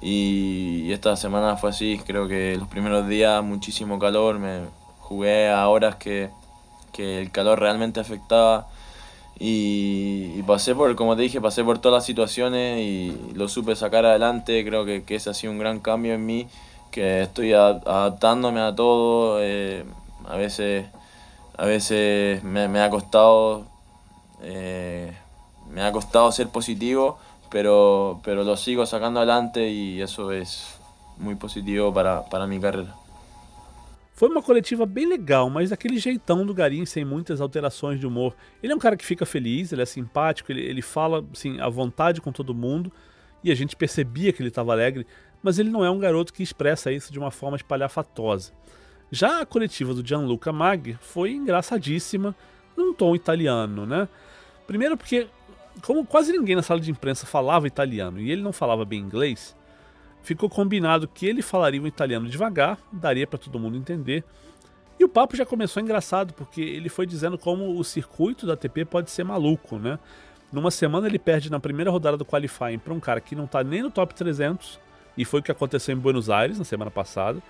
Y, 0.00 0.92
esta 0.92 1.16
semana 1.16 1.56
fue 1.56 1.70
así, 1.70 2.00
creo 2.06 2.28
que 2.28 2.56
los 2.58 2.68
primeros 2.68 3.08
días 3.08 3.42
muchísimo 3.42 3.98
calor, 3.98 4.38
me 4.38 4.60
jugué 5.00 5.50
a 5.50 5.68
horas 5.68 5.96
que, 5.96 6.30
que 6.92 7.20
el 7.20 7.30
calor 7.30 7.60
realmente 7.60 8.00
afectaba 8.00 8.68
y, 9.38 10.42
pasé 10.42 10.74
por, 10.74 10.94
como 10.94 11.16
te 11.16 11.22
dije, 11.22 11.40
pasé 11.40 11.64
por 11.64 11.78
todas 11.78 11.98
las 11.98 12.06
situaciones 12.06 12.80
y 12.80 13.32
lo 13.34 13.48
supe 13.48 13.74
sacar 13.76 14.06
adelante. 14.06 14.64
Creo 14.64 14.84
que, 14.84 15.04
que 15.04 15.16
ese 15.16 15.30
ha 15.30 15.34
sido 15.34 15.52
un 15.52 15.58
gran 15.58 15.80
cambio 15.80 16.14
en 16.14 16.24
mí, 16.24 16.48
que 16.90 17.22
estoy 17.22 17.52
adaptándome 17.52 18.60
a 18.60 18.74
todo. 18.74 19.38
Eh, 19.40 19.84
a 20.28 20.36
veces, 20.36 20.86
a 21.56 21.64
veces 21.64 22.42
me, 22.44 22.68
me 22.68 22.80
ha 22.80 22.90
costado, 22.90 23.64
eh, 24.42 25.12
me 25.70 25.82
ha 25.82 25.90
costado 25.92 26.30
ser 26.30 26.48
positivo, 26.48 27.18
pero, 27.50 28.20
pero 28.22 28.44
lo 28.44 28.56
sigo 28.56 28.86
sacando 28.86 29.20
adelante 29.20 29.68
y 29.70 30.00
eso 30.00 30.30
es 30.32 30.78
muy 31.18 31.34
positivo 31.34 31.92
para, 31.92 32.24
para 32.26 32.46
mi 32.46 32.60
carrera. 32.60 32.94
Foi 34.14 34.28
uma 34.28 34.40
coletiva 34.40 34.86
bem 34.86 35.06
legal, 35.06 35.50
mas 35.50 35.70
daquele 35.70 35.98
jeitão 35.98 36.46
do 36.46 36.54
Garim, 36.54 36.86
sem 36.86 37.04
muitas 37.04 37.40
alterações 37.40 37.98
de 37.98 38.06
humor. 38.06 38.36
Ele 38.62 38.72
é 38.72 38.76
um 38.76 38.78
cara 38.78 38.96
que 38.96 39.04
fica 39.04 39.26
feliz, 39.26 39.72
ele 39.72 39.82
é 39.82 39.86
simpático, 39.86 40.52
ele, 40.52 40.60
ele 40.60 40.82
fala 40.82 41.26
assim, 41.32 41.58
à 41.60 41.68
vontade 41.68 42.20
com 42.20 42.30
todo 42.30 42.54
mundo, 42.54 42.92
e 43.42 43.50
a 43.50 43.56
gente 43.56 43.74
percebia 43.74 44.32
que 44.32 44.40
ele 44.40 44.50
estava 44.50 44.70
alegre, 44.70 45.04
mas 45.42 45.58
ele 45.58 45.68
não 45.68 45.84
é 45.84 45.90
um 45.90 45.98
garoto 45.98 46.32
que 46.32 46.44
expressa 46.44 46.92
isso 46.92 47.12
de 47.12 47.18
uma 47.18 47.32
forma 47.32 47.56
espalhafatosa. 47.56 48.52
Já 49.10 49.40
a 49.40 49.46
coletiva 49.46 49.92
do 49.92 50.06
Gianluca 50.06 50.52
Mag 50.52 50.96
foi 51.00 51.32
engraçadíssima, 51.32 52.36
num 52.76 52.94
tom 52.94 53.16
italiano, 53.16 53.84
né? 53.84 54.08
Primeiro 54.64 54.96
porque, 54.96 55.26
como 55.82 56.06
quase 56.06 56.32
ninguém 56.32 56.54
na 56.54 56.62
sala 56.62 56.80
de 56.80 56.90
imprensa 56.90 57.26
falava 57.26 57.66
italiano 57.66 58.20
e 58.20 58.30
ele 58.30 58.42
não 58.42 58.52
falava 58.52 58.84
bem 58.84 59.00
inglês, 59.00 59.56
ficou 60.24 60.48
combinado 60.48 61.06
que 61.06 61.26
ele 61.26 61.42
falaria 61.42 61.80
o 61.80 61.86
italiano 61.86 62.28
devagar, 62.28 62.78
daria 62.90 63.26
para 63.26 63.38
todo 63.38 63.60
mundo 63.60 63.76
entender. 63.76 64.24
E 64.98 65.04
o 65.04 65.08
papo 65.08 65.36
já 65.36 65.44
começou 65.44 65.82
engraçado, 65.82 66.32
porque 66.32 66.60
ele 66.60 66.88
foi 66.88 67.06
dizendo 67.06 67.36
como 67.36 67.78
o 67.78 67.84
circuito 67.84 68.46
da 68.46 68.54
ATP 68.54 68.86
pode 68.86 69.10
ser 69.10 69.22
maluco, 69.22 69.78
né? 69.78 69.98
Numa 70.50 70.70
semana 70.70 71.06
ele 71.06 71.18
perde 71.18 71.50
na 71.50 71.60
primeira 71.60 71.90
rodada 71.90 72.16
do 72.16 72.24
qualifying 72.24 72.78
para 72.78 72.94
um 72.94 73.00
cara 73.00 73.20
que 73.20 73.36
não 73.36 73.44
está 73.44 73.62
nem 73.62 73.82
no 73.82 73.90
top 73.90 74.14
300, 74.14 74.80
e 75.16 75.24
foi 75.24 75.40
o 75.40 75.42
que 75.42 75.52
aconteceu 75.52 75.94
em 75.94 75.98
Buenos 75.98 76.30
Aires 76.30 76.58
na 76.58 76.64
semana 76.64 76.90
passada. 76.90 77.42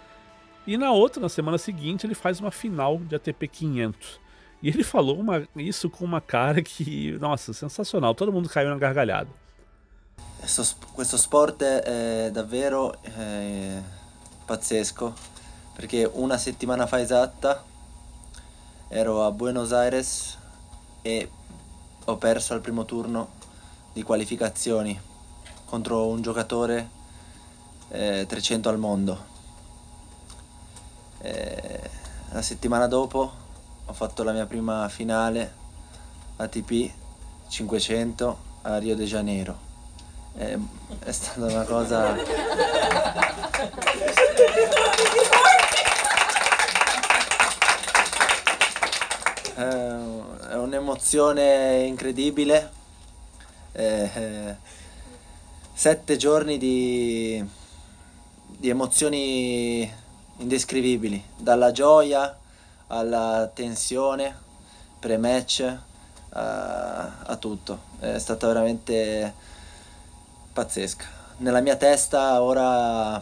E 0.67 0.77
na 0.77 0.91
outra, 0.91 1.21
na 1.21 1.29
semana 1.29 1.59
seguinte, 1.59 2.07
ele 2.07 2.15
faz 2.15 2.41
uma 2.41 2.51
final 2.51 2.99
de 2.99 3.15
ATP 3.15 3.47
500. 3.49 4.21
E 4.63 4.69
ele 4.69 4.83
falou 4.83 5.21
uma, 5.21 5.47
isso 5.55 5.91
com 5.91 6.05
uma 6.05 6.21
cara 6.21 6.63
que, 6.63 7.13
nossa, 7.21 7.53
sensacional. 7.53 8.15
Todo 8.15 8.33
mundo 8.33 8.49
caiu 8.49 8.71
na 8.71 8.79
gargalhada. 8.79 9.29
Questo 10.93 11.17
sport 11.17 11.63
è 11.63 12.31
davvero 12.31 12.97
eh, 13.03 13.83
pazzesco 14.45 15.13
perché 15.75 16.09
una 16.13 16.39
settimana 16.39 16.87
fa 16.87 17.01
esatta 17.01 17.65
ero 18.89 19.25
a 19.25 19.31
Buenos 19.33 19.73
Aires 19.73 20.37
e 21.03 21.31
ho 22.05 22.17
perso 22.17 22.53
al 22.53 22.61
primo 22.61 22.85
turno 22.85 23.31
di 23.93 24.03
qualificazioni 24.03 25.01
contro 25.65 26.07
un 26.07 26.23
giocatore 26.23 26.89
eh, 27.89 28.25
300 28.29 28.69
al 28.69 28.79
mondo. 28.79 29.33
Eh, 31.21 31.91
la 32.31 32.43
settimana 32.43 32.87
dopo 32.87 33.33
ho 33.87 33.93
fatto 33.93 34.23
la 34.23 34.33
mia 34.33 34.47
prima 34.47 34.89
finale 34.89 35.53
ATP 36.37 36.93
500 37.49 38.39
a 38.63 38.79
Rio 38.79 38.95
de 38.95 39.05
Janeiro 39.05 39.74
è, 40.37 40.59
è 41.01 41.13
stata 41.13 41.45
una 41.45 41.65
cosa... 41.65 42.17
è 49.55 50.55
un'emozione 50.55 51.85
incredibile. 51.85 52.71
Eh, 53.73 54.57
sette 55.73 56.17
giorni 56.17 56.59
di, 56.59 57.45
di 58.47 58.69
emozioni 58.69 59.93
indescrivibili, 60.39 61.23
dalla 61.37 61.71
gioia 61.73 62.37
alla 62.89 63.51
tensione 63.53 64.37
pre-match 64.99 65.77
a, 66.31 67.19
a 67.23 67.37
tutto. 67.37 67.79
È 68.01 68.19
stata 68.19 68.47
veramente 68.47 69.35
pazzesca. 70.55 71.05
Nella 71.39 71.61
mia 71.61 71.77
testa 71.77 72.41
ora 72.41 73.21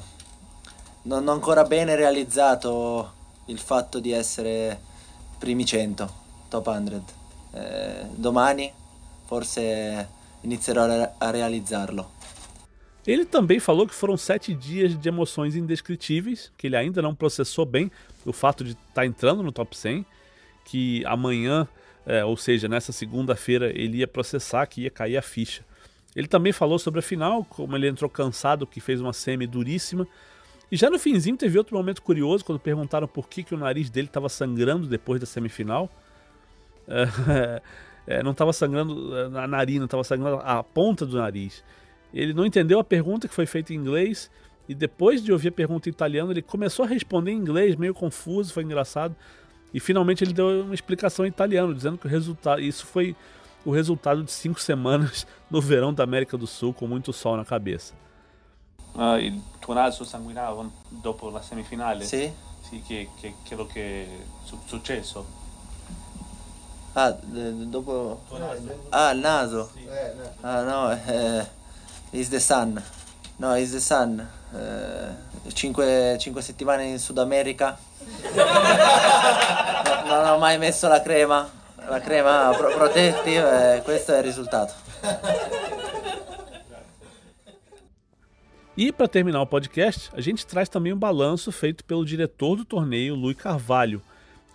non 1.04 1.26
ho 1.26 1.32
ancora 1.32 1.64
bene 1.64 1.96
realizzato 1.96 3.20
il 3.46 3.58
fatto 3.58 3.98
di 3.98 4.12
essere 4.12 4.78
primi 5.38 5.64
100, 5.64 6.12
top 6.48 6.70
100. 6.70 7.02
Eh, 7.54 8.06
domani 8.14 8.70
forse 9.24 10.08
inizierò 10.42 10.84
a 11.18 11.30
realizzarlo. 11.30 12.20
Ele 13.04 13.24
também 13.24 13.58
falou 13.58 13.86
que 13.86 13.94
foram 13.94 14.16
sete 14.16 14.54
dias 14.54 14.96
de 14.96 15.08
emoções 15.08 15.56
indescritíveis, 15.56 16.52
que 16.56 16.68
ele 16.68 16.76
ainda 16.76 17.02
não 17.02 17.14
processou 17.14 17.64
bem 17.66 17.90
o 18.24 18.32
fato 18.32 18.62
de 18.62 18.72
estar 18.72 18.84
tá 18.94 19.06
entrando 19.06 19.42
no 19.42 19.50
top 19.50 19.76
100, 19.76 20.06
que 20.64 21.04
amanhã, 21.06 21.66
é, 22.06 22.24
ou 22.24 22.36
seja, 22.36 22.68
nessa 22.68 22.92
segunda-feira, 22.92 23.70
ele 23.74 23.98
ia 23.98 24.06
processar, 24.06 24.66
que 24.66 24.82
ia 24.82 24.90
cair 24.90 25.16
a 25.16 25.22
ficha. 25.22 25.64
Ele 26.14 26.26
também 26.26 26.52
falou 26.52 26.78
sobre 26.78 27.00
a 27.00 27.02
final, 27.02 27.44
como 27.44 27.74
ele 27.76 27.88
entrou 27.88 28.08
cansado, 28.10 28.66
que 28.66 28.80
fez 28.80 29.00
uma 29.00 29.12
semi 29.12 29.46
duríssima. 29.46 30.06
E 30.70 30.76
já 30.76 30.90
no 30.90 30.98
finzinho 30.98 31.36
teve 31.36 31.58
outro 31.58 31.76
momento 31.76 32.02
curioso, 32.02 32.44
quando 32.44 32.58
perguntaram 32.58 33.08
por 33.08 33.28
que, 33.28 33.42
que 33.42 33.54
o 33.54 33.58
nariz 33.58 33.90
dele 33.90 34.06
estava 34.06 34.28
sangrando 34.28 34.86
depois 34.86 35.20
da 35.20 35.26
semifinal. 35.26 35.90
É, 36.86 37.62
é, 38.18 38.22
não 38.22 38.32
estava 38.32 38.52
sangrando 38.52 39.14
a 39.38 39.46
narina, 39.46 39.86
estava 39.86 40.04
sangrando 40.04 40.36
a 40.44 40.62
ponta 40.62 41.06
do 41.06 41.16
nariz. 41.16 41.64
Ele 42.12 42.34
não 42.34 42.44
entendeu 42.44 42.78
a 42.78 42.84
pergunta 42.84 43.26
que 43.26 43.34
foi 43.34 43.46
feita 43.46 43.72
em 43.72 43.76
inglês 43.76 44.30
e 44.68 44.74
depois 44.74 45.22
de 45.22 45.32
ouvir 45.32 45.48
a 45.48 45.52
pergunta 45.52 45.88
em 45.88 45.92
italiano, 45.92 46.30
ele 46.30 46.42
começou 46.42 46.84
a 46.84 46.88
responder 46.88 47.32
em 47.32 47.36
inglês, 47.36 47.74
meio 47.76 47.94
confuso, 47.94 48.52
foi 48.52 48.62
engraçado. 48.62 49.16
E 49.74 49.80
finalmente 49.80 50.22
ele 50.22 50.32
deu 50.32 50.62
uma 50.62 50.74
explicação 50.74 51.24
em 51.24 51.28
italiano, 51.28 51.74
dizendo 51.74 51.98
que 51.98 52.06
o 52.06 52.08
resultado. 52.08 52.60
Isso 52.60 52.86
foi 52.86 53.16
o 53.64 53.70
resultado 53.70 54.22
de 54.22 54.32
cinco 54.32 54.60
semanas 54.62 55.26
no 55.50 55.60
verão 55.60 55.92
da 55.92 56.04
América 56.04 56.36
do 56.36 56.46
Sul 56.46 56.72
com 56.72 56.86
muito 56.86 57.12
sol 57.12 57.36
na 57.36 57.44
cabeça. 57.44 57.94
Uh, 58.94 59.18
il 59.18 59.40
tuo 59.60 59.74
naso 59.74 60.04
sanguinava 60.04 60.70
dopo 60.90 61.30
la 61.30 61.40
semifinale? 61.42 62.04
Sì. 62.04 62.30
Sì, 62.60 62.82
che, 62.86 63.08
che, 63.18 63.34
che 63.42 63.54
lo 63.54 63.66
che 63.66 64.06
successo? 64.66 65.26
Ah, 66.94 67.10
dopo... 67.10 68.20
Ah, 68.90 69.12
il 69.12 69.20
naso? 69.20 69.70
Sì. 69.72 69.88
Ah, 70.42 70.62
no, 70.62 70.92
eh, 70.92 71.46
is 72.12 72.28
the 72.28 72.38
sun. 72.38 72.82
No, 73.38 73.56
is 73.56 73.72
the 73.72 73.80
sun. 73.80 74.26
Eh, 74.54 75.52
cinque, 75.52 76.16
cinque 76.18 76.42
settimane 76.42 76.84
in 76.84 76.98
Sud 76.98 77.18
America. 77.18 77.78
no, 80.04 80.16
non 80.16 80.28
ho 80.28 80.38
mai 80.38 80.58
messo 80.58 80.86
la 80.86 81.00
crema. 81.00 81.50
La 81.88 82.00
crema 82.00 82.52
protective, 82.54 83.76
eh, 83.76 83.82
questo 83.82 84.12
è 84.12 84.18
il 84.18 84.24
risultato. 84.24 84.74
E 88.74 88.90
para 88.90 89.06
terminar 89.06 89.42
o 89.42 89.46
podcast, 89.46 90.10
a 90.14 90.20
gente 90.20 90.46
traz 90.46 90.68
também 90.68 90.94
um 90.94 90.98
balanço 90.98 91.52
feito 91.52 91.84
pelo 91.84 92.06
diretor 92.06 92.56
do 92.56 92.64
torneio, 92.64 93.14
Luiz 93.14 93.36
Carvalho. 93.36 94.00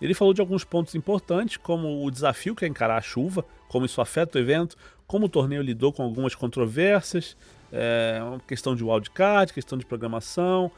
Ele 0.02 0.12
falou 0.12 0.34
de 0.34 0.40
alguns 0.40 0.64
pontos 0.64 0.94
importantes, 0.96 1.56
como 1.56 2.04
o 2.04 2.10
desafio 2.10 2.54
que 2.54 2.64
é 2.64 2.68
encarar 2.68 2.96
a 2.96 3.00
chuva, 3.00 3.44
como 3.68 3.86
isso 3.86 4.00
afeta 4.00 4.38
o 4.38 4.40
evento, 4.40 4.76
como 5.06 5.26
o 5.26 5.28
torneio 5.28 5.62
lidou 5.62 5.92
com 5.92 6.02
algumas 6.02 6.34
controvérsias, 6.34 7.36
é, 7.72 8.20
questão 8.46 8.74
de 8.74 8.82
wildcard, 8.82 9.52
questão 9.52 9.78
de 9.78 9.86
programação, 9.86 10.70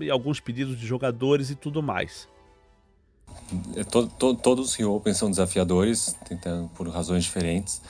e 0.00 0.10
alguns 0.10 0.40
pedidos 0.40 0.78
de 0.78 0.86
jogadores 0.86 1.50
e 1.50 1.56
tudo 1.56 1.82
mais. 1.82 2.28
É, 3.76 3.84
to, 3.84 4.06
to, 4.18 4.34
todos 4.34 4.70
os 4.70 4.74
Rio 4.74 4.92
Open 4.94 5.14
são 5.14 5.30
desafiadores, 5.30 6.16
tentando 6.28 6.68
por 6.74 6.88
razões 6.88 7.24
diferentes. 7.24 7.80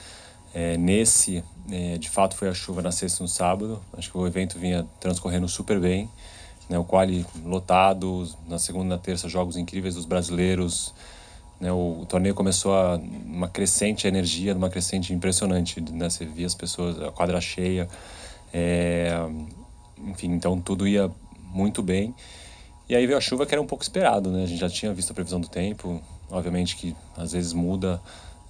É, 0.53 0.77
nesse, 0.77 1.43
é, 1.69 1.97
de 1.97 2.09
fato, 2.09 2.35
foi 2.35 2.49
a 2.49 2.53
chuva 2.53 2.81
na 2.81 2.91
sexta 2.91 3.19
e 3.19 3.23
no 3.23 3.27
sábado. 3.27 3.81
Acho 3.97 4.11
que 4.11 4.17
o 4.17 4.27
evento 4.27 4.57
vinha 4.59 4.85
transcorrendo 4.99 5.47
super 5.47 5.79
bem. 5.79 6.09
Né, 6.69 6.77
o 6.77 6.83
quali 6.83 7.25
lotado, 7.45 8.27
na 8.47 8.59
segunda 8.59 8.85
e 8.85 8.89
na 8.89 8.97
terça 8.97 9.29
jogos 9.29 9.55
incríveis 9.57 9.95
dos 9.95 10.05
brasileiros. 10.05 10.93
Né, 11.59 11.71
o, 11.71 12.01
o, 12.01 12.05
torneio 12.05 12.35
começou 12.35 12.75
a 12.75 12.97
uma 12.97 13.47
crescente 13.47 14.05
energia, 14.05 14.55
uma 14.55 14.69
crescente 14.69 15.13
impressionante. 15.13 15.81
Né, 15.81 16.09
você 16.09 16.25
via 16.25 16.45
as 16.45 16.55
pessoas, 16.55 17.01
a 17.01 17.11
quadra 17.11 17.39
cheia. 17.41 17.87
É, 18.53 19.11
enfim, 20.05 20.31
então 20.33 20.59
tudo 20.59 20.87
ia 20.87 21.09
muito 21.51 21.81
bem. 21.81 22.13
E 22.89 22.95
aí 22.95 23.05
veio 23.05 23.17
a 23.17 23.21
chuva 23.21 23.45
que 23.45 23.53
era 23.53 23.61
um 23.61 23.65
pouco 23.65 23.83
esperado, 23.83 24.31
né? 24.31 24.43
A 24.43 24.45
gente 24.45 24.59
já 24.59 24.69
tinha 24.69 24.93
visto 24.93 25.11
a 25.11 25.13
previsão 25.13 25.41
do 25.41 25.49
tempo, 25.49 26.01
obviamente 26.29 26.75
que 26.77 26.95
às 27.17 27.33
vezes 27.33 27.51
muda 27.51 28.01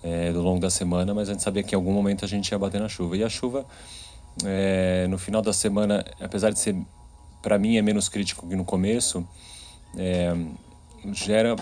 é, 0.03 0.31
do 0.31 0.41
longo 0.41 0.59
da 0.59 0.69
semana, 0.69 1.13
mas 1.13 1.29
a 1.29 1.33
gente 1.33 1.43
sabia 1.43 1.63
que 1.63 1.73
em 1.73 1.77
algum 1.77 1.91
momento 1.91 2.23
a 2.23 2.27
gente 2.27 2.51
ia 2.51 2.59
bater 2.59 2.79
na 2.79 2.87
chuva. 2.87 3.17
E 3.17 3.23
a 3.23 3.29
chuva, 3.29 3.65
é, 4.45 5.07
no 5.07 5.17
final 5.17 5.41
da 5.41 5.51
semana, 5.51 6.05
apesar 6.19 6.51
de 6.51 6.59
ser, 6.59 6.75
para 7.41 7.57
mim, 7.57 7.77
é 7.77 7.81
menos 7.81 8.09
crítico 8.09 8.47
que 8.47 8.55
no 8.55 8.63
começo, 8.63 9.27
é, 9.97 10.35
gera 11.13 11.55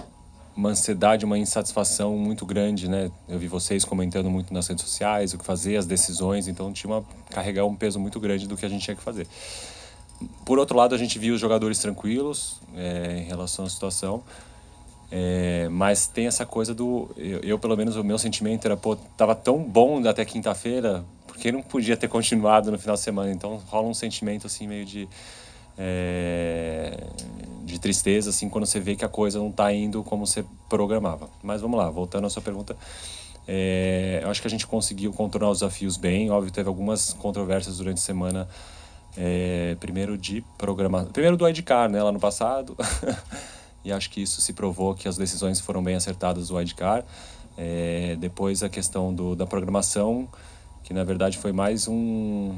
uma 0.56 0.70
ansiedade, 0.70 1.26
uma 1.26 1.38
insatisfação 1.38 2.18
muito 2.18 2.46
grande, 2.46 2.90
né? 2.90 3.12
Eu 3.28 3.38
vi 3.38 3.48
vocês 3.48 3.84
comentando 3.84 4.30
muito 4.30 4.54
nas 4.54 4.68
redes 4.68 4.84
sociais, 4.84 5.34
o 5.34 5.38
que 5.38 5.46
fazer, 5.46 5.76
as 5.76 5.86
decisões, 5.86 6.48
então 6.48 6.72
tinha 6.72 6.92
uma 6.92 7.06
carregar 7.30 7.66
um 7.66 7.76
peso 7.76 8.00
muito 8.00 8.20
grande 8.20 8.48
do 8.48 8.56
que 8.56 8.66
a 8.66 8.70
gente 8.70 8.84
tinha 8.84 8.96
que 8.96 9.04
fazer. 9.04 9.28
Por 10.46 10.60
outro 10.60 10.78
lado, 10.78 10.96
a 10.96 10.98
gente 10.98 11.20
viu 11.20 11.36
os 11.36 11.42
jogadores 11.42 11.80
tranquilos 11.80 12.62
é, 12.76 13.20
em 13.20 13.26
relação 13.26 13.66
à 13.66 13.70
situação. 13.70 14.24
É, 15.12 15.68
mas 15.70 16.08
tem 16.08 16.28
essa 16.28 16.46
coisa 16.46 16.74
do. 16.74 17.10
Eu, 17.16 17.40
eu, 17.40 17.60
pelo 17.60 17.76
menos, 17.78 17.96
o 17.96 18.04
meu 18.04 18.18
sentimento 18.18 18.66
era, 18.66 18.76
pô, 18.76 18.96
tava 18.96 19.36
tão 19.36 19.60
bom 19.64 20.06
até 20.08 20.26
quinta-feira, 20.26 21.06
porque 21.28 21.52
não 21.52 21.62
podia 21.62 21.96
ter 21.96 22.08
continuado 22.08 22.72
no 22.72 22.80
final 22.80 22.96
de 22.96 23.02
semana. 23.02 23.32
Então 23.32 23.62
rola 23.68 23.88
um 23.88 23.94
sentimento 23.94 24.48
assim, 24.48 24.68
meio 24.68 24.86
de. 24.86 25.08
É, 25.78 26.98
de 27.64 27.80
tristeza, 27.80 28.30
assim, 28.30 28.48
quando 28.48 28.66
você 28.66 28.80
vê 28.80 28.96
que 28.96 29.04
a 29.04 29.10
coisa 29.10 29.40
não 29.40 29.50
está 29.50 29.74
indo 29.74 30.04
como 30.04 30.26
você 30.26 30.46
programava. 30.70 31.30
Mas 31.44 31.62
vamos 31.62 31.78
lá, 31.78 31.90
voltando 31.90 32.26
à 32.26 32.30
sua 32.30 32.42
pergunta. 32.42 32.78
É, 33.48 34.22
eu 34.24 34.30
acho 34.30 34.42
que 34.42 34.48
a 34.48 34.50
gente 34.50 34.66
conseguiu 34.66 35.12
contornar 35.12 35.50
os 35.50 35.60
desafios 35.60 35.98
bem. 35.98 36.30
Óbvio, 36.30 36.52
teve 36.52 36.70
algumas 36.70 37.14
controvérsias 37.14 37.78
durante 37.78 37.98
a 37.98 38.02
semana 38.02 38.48
é, 39.18 39.76
primeiro 39.80 40.18
de 40.18 40.44
programação. 40.58 41.12
Primeiro 41.12 41.38
do 41.38 41.48
Edcar, 41.48 41.90
né, 41.90 42.02
lá 42.02 42.12
no 42.12 42.20
passado. 42.20 42.76
e 43.84 43.92
acho 43.92 44.10
que 44.10 44.22
isso 44.22 44.42
se 44.42 44.54
provou 44.54 44.94
que 44.96 45.08
as 45.08 45.18
decisões 45.18 45.60
foram 45.60 45.84
bem 45.84 45.96
acertadas 45.96 46.50
do 46.50 46.60
Edcar. 46.60 47.04
É, 47.58 48.18
depois 48.20 48.64
a 48.64 48.70
questão 48.70 49.14
do, 49.14 49.36
da 49.36 49.46
programação, 49.46 50.28
que 50.84 50.94
na 50.94 51.04
verdade 51.04 51.38
foi 51.38 51.52
mais 51.52 51.88
um. 51.88 52.54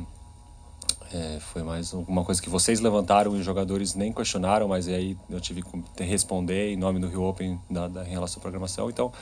É, 1.13 1.39
foi 1.39 1.63
mais 1.63 1.93
uma 1.93 2.25
coisa 2.25 2.41
que 2.41 2.49
vocês 2.49 2.81
levantaram 2.81 3.33
e 3.35 3.39
os 3.39 3.45
jogadores 3.45 3.95
nem 3.95 4.11
questionaram, 4.11 4.67
mas 4.67 4.89
aí 4.89 5.17
eu 5.29 5.39
tive 5.39 5.61
que 5.61 6.03
responder 6.03 6.73
em 6.73 6.75
nome 6.75 6.99
do 6.99 7.07
Rio 7.07 7.23
Open 7.23 7.57
da, 7.69 7.87
da, 7.87 8.05
em 8.05 8.09
relação 8.09 8.39
à 8.39 8.41
programação. 8.41 8.89
Então, 8.89 9.13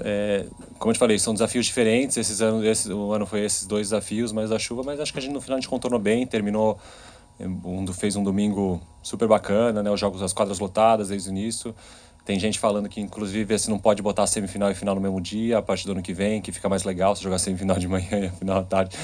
é, 0.00 0.46
como 0.78 0.90
eu 0.90 0.94
te 0.94 0.98
falei, 0.98 1.18
são 1.18 1.32
desafios 1.32 1.66
diferentes. 1.66 2.16
Esses 2.16 2.40
anos, 2.40 2.64
esse, 2.64 2.92
o 2.92 3.12
ano 3.12 3.26
foi 3.26 3.44
esses 3.44 3.66
dois 3.66 3.88
desafios, 3.88 4.32
mais 4.32 4.52
a 4.52 4.58
chuva, 4.58 4.82
mas 4.82 5.00
acho 5.00 5.12
que 5.12 5.18
a 5.18 5.22
gente 5.22 5.32
no 5.32 5.40
final 5.40 5.56
a 5.56 5.60
gente 5.60 5.68
contornou 5.68 5.98
bem, 5.98 6.26
terminou, 6.26 6.78
um, 7.40 7.86
fez 7.92 8.16
um 8.16 8.22
domingo 8.22 8.80
super 9.02 9.28
bacana, 9.28 9.82
né? 9.82 9.90
Os 9.90 10.00
jogos, 10.00 10.22
as 10.22 10.32
quadras 10.32 10.58
lotadas 10.58 11.08
desde 11.08 11.28
o 11.28 11.32
início. 11.32 11.74
Tem 12.24 12.40
gente 12.40 12.58
falando 12.58 12.88
que, 12.88 13.00
inclusive, 13.00 13.56
se 13.56 13.70
não 13.70 13.78
pode 13.78 14.02
botar 14.02 14.26
semifinal 14.26 14.68
e 14.70 14.74
final 14.74 14.96
no 14.96 15.00
mesmo 15.00 15.20
dia, 15.20 15.58
a 15.58 15.62
partir 15.62 15.86
do 15.86 15.92
ano 15.92 16.02
que 16.02 16.12
vem, 16.12 16.42
que 16.42 16.50
fica 16.50 16.68
mais 16.68 16.82
legal 16.82 17.14
se 17.14 17.22
jogar 17.22 17.38
semifinal 17.38 17.78
de 17.78 17.86
manhã 17.86 18.18
e 18.26 18.30
final 18.30 18.62
da 18.62 18.66
tarde. 18.66 18.96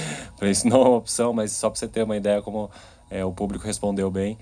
Isso 0.42 0.68
não 0.68 0.82
é 0.82 0.88
uma 0.88 0.96
opção, 0.96 1.32
mas 1.32 1.52
só 1.52 1.70
para 1.70 1.78
você 1.78 1.86
ter 1.86 2.02
uma 2.02 2.16
ideia 2.16 2.42
como 2.42 2.68
é, 3.08 3.24
o 3.24 3.30
público 3.30 3.64
respondeu 3.64 4.10
bem. 4.10 4.36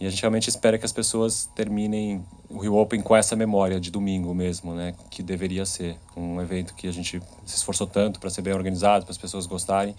E 0.00 0.06
a 0.06 0.10
gente 0.10 0.20
realmente 0.20 0.48
espera 0.48 0.76
que 0.76 0.84
as 0.84 0.92
pessoas 0.92 1.46
terminem 1.54 2.24
o 2.50 2.58
Rio 2.58 2.74
Open 2.76 3.00
com 3.00 3.14
essa 3.14 3.36
memória 3.36 3.80
de 3.80 3.90
domingo 3.90 4.34
mesmo, 4.34 4.74
né? 4.74 4.94
Que 5.10 5.22
deveria 5.22 5.64
ser 5.64 5.96
um 6.16 6.40
evento 6.40 6.74
que 6.74 6.88
a 6.88 6.92
gente 6.92 7.20
se 7.46 7.56
esforçou 7.56 7.86
tanto 7.86 8.18
para 8.18 8.28
ser 8.28 8.42
bem 8.42 8.52
organizado, 8.52 9.04
para 9.04 9.12
as 9.12 9.18
pessoas 9.18 9.46
gostarem 9.46 9.94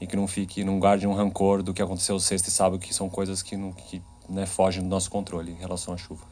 e 0.00 0.06
que 0.06 0.16
não 0.16 0.26
fique, 0.26 0.64
não 0.64 0.78
guarde 0.78 1.06
um 1.06 1.12
rancor 1.12 1.62
do 1.62 1.74
que 1.74 1.82
aconteceu 1.82 2.18
sexta 2.18 2.48
e 2.48 2.52
sábado, 2.52 2.78
que 2.78 2.94
são 2.94 3.08
coisas 3.08 3.42
que, 3.42 3.56
não, 3.56 3.72
que 3.72 4.02
né, 4.28 4.46
fogem 4.46 4.82
do 4.82 4.88
nosso 4.88 5.10
controle 5.10 5.52
em 5.52 5.56
relação 5.56 5.92
à 5.92 5.96
chuva. 5.96 6.24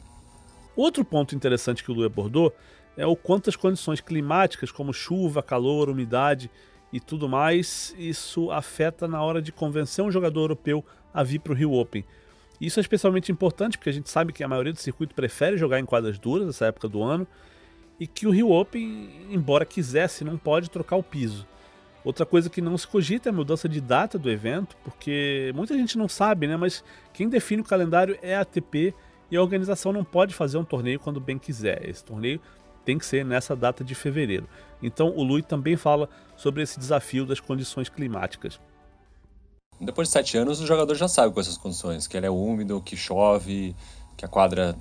Outro 0.75 1.05
ponto 1.05 1.35
interessante 1.35 1.83
que 1.83 1.91
o 1.91 1.93
Lu 1.93 2.03
abordou 2.05 2.53
é 2.97 3.05
o 3.05 3.15
quanto 3.15 3.49
as 3.49 3.55
condições 3.55 4.01
climáticas, 4.01 4.71
como 4.71 4.91
chuva, 4.91 5.43
calor, 5.43 5.89
umidade 5.89 6.49
e 6.91 6.99
tudo 6.99 7.29
mais, 7.29 7.93
isso 7.97 8.49
afeta 8.49 9.07
na 9.07 9.21
hora 9.21 9.41
de 9.41 9.51
convencer 9.51 10.03
um 10.03 10.11
jogador 10.11 10.41
europeu 10.41 10.83
a 11.13 11.23
vir 11.23 11.39
para 11.39 11.53
o 11.53 11.55
Rio 11.55 11.73
Open. 11.73 12.03
Isso 12.59 12.79
é 12.79 12.81
especialmente 12.81 13.31
importante 13.31 13.77
porque 13.77 13.89
a 13.89 13.93
gente 13.93 14.09
sabe 14.09 14.33
que 14.33 14.43
a 14.43 14.47
maioria 14.47 14.73
do 14.73 14.79
circuito 14.79 15.15
prefere 15.15 15.57
jogar 15.57 15.79
em 15.79 15.85
quadras 15.85 16.19
duras 16.19 16.47
nessa 16.47 16.65
época 16.65 16.87
do 16.89 17.01
ano 17.01 17.25
e 17.99 18.07
que 18.07 18.27
o 18.27 18.31
Rio 18.31 18.51
Open, 18.51 19.09
embora 19.29 19.65
quisesse, 19.65 20.23
não 20.23 20.37
pode 20.37 20.69
trocar 20.69 20.95
o 20.95 21.03
piso. 21.03 21.47
Outra 22.03 22.25
coisa 22.25 22.49
que 22.49 22.61
não 22.61 22.77
se 22.77 22.87
cogita 22.87 23.29
é 23.29 23.31
a 23.31 23.33
mudança 23.33 23.67
de 23.67 23.81
data 23.81 24.17
do 24.17 24.31
evento, 24.31 24.75
porque 24.83 25.51
muita 25.53 25.77
gente 25.77 25.97
não 25.97 26.07
sabe, 26.07 26.47
né? 26.47 26.55
Mas 26.55 26.83
quem 27.13 27.27
define 27.27 27.61
o 27.61 27.65
calendário 27.65 28.17
é 28.21 28.35
a 28.35 28.41
ATP 28.41 28.93
e 29.29 29.35
a 29.35 29.41
organização 29.41 29.91
não 29.91 30.03
pode 30.03 30.33
fazer 30.33 30.57
um 30.57 30.63
torneio 30.63 30.99
quando 30.99 31.19
bem 31.19 31.37
quiser. 31.37 31.87
Esse 31.87 32.03
torneio 32.03 32.39
tem 32.85 32.97
que 32.97 33.05
ser 33.05 33.25
nessa 33.25 33.55
data 33.55 33.83
de 33.83 33.93
fevereiro. 33.93 34.47
Então 34.81 35.13
o 35.15 35.23
Lui 35.23 35.41
também 35.41 35.75
fala 35.75 36.09
sobre 36.37 36.63
esse 36.63 36.79
desafio 36.79 37.25
das 37.25 37.39
condições 37.39 37.89
climáticas. 37.89 38.59
Depois 39.79 40.09
de 40.09 40.11
sete 40.11 40.37
anos, 40.37 40.59
o 40.59 40.67
jogador 40.67 40.93
já 40.95 41.07
sabe 41.07 41.33
com 41.33 41.39
essas 41.39 41.57
condições, 41.57 42.05
que 42.05 42.17
é 42.17 42.29
úmido, 42.29 42.81
que 42.81 42.97
chove, 42.97 43.73
que 44.17 44.25
a 44.25 44.27
quadra 44.27 44.75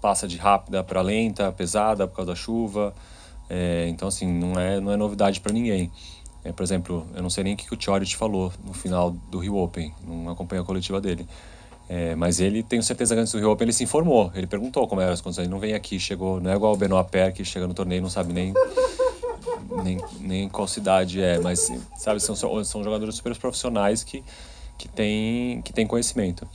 passa 0.00 0.28
de 0.28 0.36
rápida 0.36 0.84
para 0.84 1.00
lenta, 1.00 1.50
pesada 1.50 2.06
por 2.06 2.16
causa 2.16 2.30
da 2.30 2.36
chuva. 2.36 2.94
É, 3.50 3.86
então, 3.88 4.06
assim, 4.06 4.32
não 4.32 4.58
é, 4.58 4.78
não 4.80 4.92
é 4.92 4.96
novidade 4.96 5.40
para 5.40 5.52
ninguém. 5.52 5.90
É, 6.44 6.52
por 6.52 6.62
exemplo, 6.62 7.06
eu 7.14 7.22
não 7.22 7.30
sei 7.30 7.42
nem 7.42 7.54
o 7.54 7.56
que 7.56 7.74
o 7.74 7.80
Chorit 7.80 8.10
te 8.10 8.16
falou 8.16 8.52
no 8.64 8.74
final 8.74 9.10
do 9.10 9.38
Rio 9.38 9.56
Open, 9.56 9.92
não 10.06 10.30
acompanha 10.30 10.62
a 10.62 10.64
coletiva 10.64 11.00
dele. 11.00 11.26
É, 11.88 12.14
mas 12.14 12.38
ele, 12.38 12.62
tenho 12.62 12.82
certeza 12.82 13.14
que 13.14 13.20
antes 13.20 13.32
do 13.32 13.38
Rio 13.38 13.50
Open, 13.50 13.64
ele 13.64 13.72
se 13.72 13.82
informou. 13.82 14.30
Ele 14.34 14.46
perguntou 14.46 14.86
como 14.86 15.00
eram 15.00 15.12
as 15.12 15.20
condições. 15.20 15.44
Ele 15.44 15.52
não 15.52 15.58
vem 15.58 15.74
aqui, 15.74 15.98
chegou, 15.98 16.40
não 16.40 16.50
é 16.50 16.54
igual 16.54 16.74
o 16.74 16.76
Benoit 16.76 17.10
Per, 17.10 17.32
que 17.32 17.44
chega 17.44 17.66
no 17.66 17.74
torneio 17.74 17.98
e 17.98 18.02
não 18.02 18.10
sabe 18.10 18.32
nem, 18.32 18.52
nem, 19.82 19.98
nem 20.20 20.48
qual 20.48 20.66
cidade 20.68 21.22
é. 21.22 21.38
Mas, 21.38 21.70
sabe, 21.96 22.20
são, 22.20 22.34
são 22.64 22.84
jogadores 22.84 23.14
super 23.14 23.36
profissionais 23.36 24.04
que 24.04 24.22
que 24.76 24.88
tem, 24.88 25.62
que 25.62 25.72
tem 25.72 25.86
conhecimento. 25.86 26.46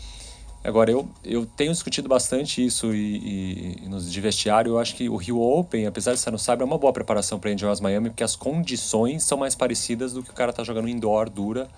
Agora, 0.63 0.91
eu, 0.91 1.07
eu 1.23 1.45
tenho 1.45 1.71
discutido 1.71 2.09
bastante 2.09 2.63
isso 2.63 2.93
e, 2.93 3.17
e, 3.17 3.83
e 3.85 3.89
nos 3.89 4.11
de 4.11 4.21
vestiário, 4.21 4.73
eu 4.73 4.79
acho 4.79 4.93
que 4.93 5.07
o 5.07 5.15
Rio 5.15 5.39
Open, 5.39 5.87
apesar 5.87 6.11
de 6.11 6.19
estar 6.19 6.31
no 6.31 6.37
Sabre, 6.37 6.63
é 6.63 6.65
uma 6.65 6.77
boa 6.77 6.91
preparação 6.91 7.39
para 7.39 7.51
Indianapolis 7.51 7.79
Miami, 7.79 8.09
porque 8.09 8.23
as 8.23 8.35
condições 8.35 9.23
são 9.23 9.37
mais 9.37 9.55
parecidas 9.55 10.11
do 10.11 10.21
que 10.21 10.29
o 10.29 10.33
cara 10.33 10.51
tá 10.51 10.63
jogando 10.63 10.89
indoor, 10.89 11.29
dura, 11.29 11.69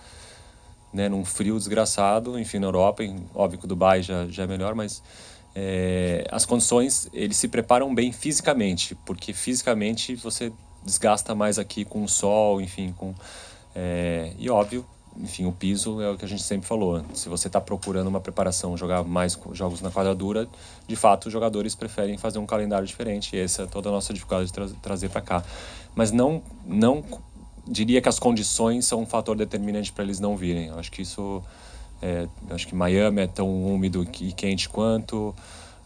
né, 0.91 1.07
num 1.07 1.23
frio 1.23 1.57
desgraçado, 1.57 2.39
enfim, 2.39 2.57
na 2.57 2.67
Europa, 2.67 3.03
em, 3.03 3.23
óbvio 3.35 3.59
que 3.59 3.65
o 3.65 3.67
Dubai 3.67 4.01
já, 4.01 4.27
já 4.27 4.43
é 4.43 4.47
melhor, 4.47 4.73
mas 4.73 5.01
é, 5.55 6.27
as 6.31 6.45
condições, 6.45 7.07
eles 7.13 7.37
se 7.37 7.47
preparam 7.47 7.93
bem 7.93 8.11
fisicamente, 8.11 8.95
porque 9.05 9.31
fisicamente 9.31 10.15
você 10.15 10.51
desgasta 10.83 11.35
mais 11.35 11.59
aqui 11.59 11.85
com 11.85 12.03
o 12.03 12.09
sol, 12.09 12.61
enfim, 12.61 12.93
com... 12.97 13.13
É, 13.75 14.33
e 14.37 14.49
óbvio, 14.49 14.85
enfim, 15.17 15.45
o 15.45 15.51
piso 15.51 16.01
é 16.01 16.09
o 16.09 16.17
que 16.17 16.25
a 16.25 16.27
gente 16.27 16.43
sempre 16.43 16.67
falou. 16.67 17.03
Se 17.13 17.27
você 17.27 17.47
está 17.47 17.59
procurando 17.59 18.07
uma 18.07 18.21
preparação, 18.21 18.77
jogar 18.77 19.03
mais 19.03 19.37
jogos 19.53 19.81
na 19.81 19.91
quadradura, 19.91 20.47
de 20.87 20.95
fato 20.95 21.25
os 21.25 21.33
jogadores 21.33 21.75
preferem 21.75 22.17
fazer 22.17 22.39
um 22.39 22.45
calendário 22.45 22.87
diferente. 22.87 23.35
E 23.35 23.39
essa 23.39 23.63
é 23.63 23.65
toda 23.65 23.89
a 23.89 23.91
nossa 23.91 24.13
dificuldade 24.13 24.47
de 24.47 24.53
tra 24.53 24.67
trazer 24.81 25.09
para 25.09 25.21
cá. 25.21 25.43
Mas 25.95 26.11
não, 26.11 26.41
não 26.65 27.03
diria 27.67 28.01
que 28.01 28.09
as 28.09 28.19
condições 28.19 28.85
são 28.85 29.01
um 29.01 29.05
fator 29.05 29.35
determinante 29.35 29.91
para 29.91 30.03
eles 30.03 30.19
não 30.19 30.37
virem. 30.37 30.67
Eu 30.67 30.79
acho 30.79 30.91
que 30.91 31.01
isso, 31.01 31.43
é, 32.01 32.27
acho 32.49 32.67
que 32.67 32.73
Miami 32.73 33.21
é 33.21 33.27
tão 33.27 33.49
úmido 33.65 34.07
e 34.19 34.31
quente 34.31 34.69
quanto 34.69 35.35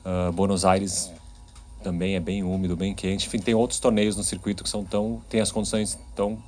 uh, 0.06 0.32
Buenos 0.32 0.66
Aires 0.66 1.12
também 1.86 2.16
é 2.16 2.20
bem 2.20 2.44
úmido, 2.44 2.76
bem 2.76 2.96
quente. 2.96 3.28
Enfim, 3.28 3.38
tem 3.38 3.54
outros 3.54 3.80
torneios 3.80 4.18
no 4.18 4.24
circuito 4.24 4.64
que 4.64 4.70
são 4.70 4.84
tão, 4.84 5.22
tem 5.30 5.40
as 5.40 5.52
condições 5.52 6.00
tão 6.16 6.42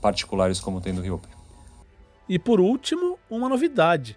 particulares 0.00 0.60
como 0.60 0.80
tem 0.80 0.92
no 0.92 1.02
Rio 1.02 1.16
Open. 1.16 1.28
E 2.28 2.38
por 2.38 2.60
último, 2.60 3.18
uma 3.28 3.48
novidade. 3.48 4.16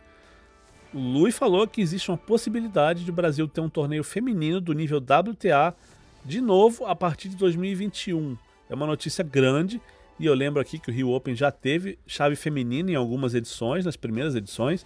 O 0.93 0.99
Lui 0.99 1.31
falou 1.31 1.67
que 1.67 1.81
existe 1.81 2.11
uma 2.11 2.17
possibilidade 2.17 3.03
de 3.03 3.09
o 3.09 3.13
Brasil 3.13 3.47
ter 3.47 3.61
um 3.61 3.69
torneio 3.69 4.03
feminino 4.03 4.61
do 4.61 4.73
nível 4.73 4.99
WTA 4.99 5.75
de 6.23 6.39
novo 6.39 6.85
a 6.85 6.95
partir 6.95 7.29
de 7.29 7.35
2021. 7.35 8.37
É 8.69 8.75
uma 8.75 8.85
notícia 8.85 9.23
grande 9.23 9.81
e 10.19 10.27
eu 10.27 10.35
lembro 10.35 10.61
aqui 10.61 10.77
que 10.77 10.91
o 10.91 10.93
Rio 10.93 11.09
Open 11.09 11.35
já 11.35 11.51
teve 11.51 11.97
chave 12.05 12.35
feminina 12.35 12.91
em 12.91 12.95
algumas 12.95 13.33
edições, 13.33 13.85
nas 13.85 13.97
primeiras 13.97 14.35
edições. 14.35 14.85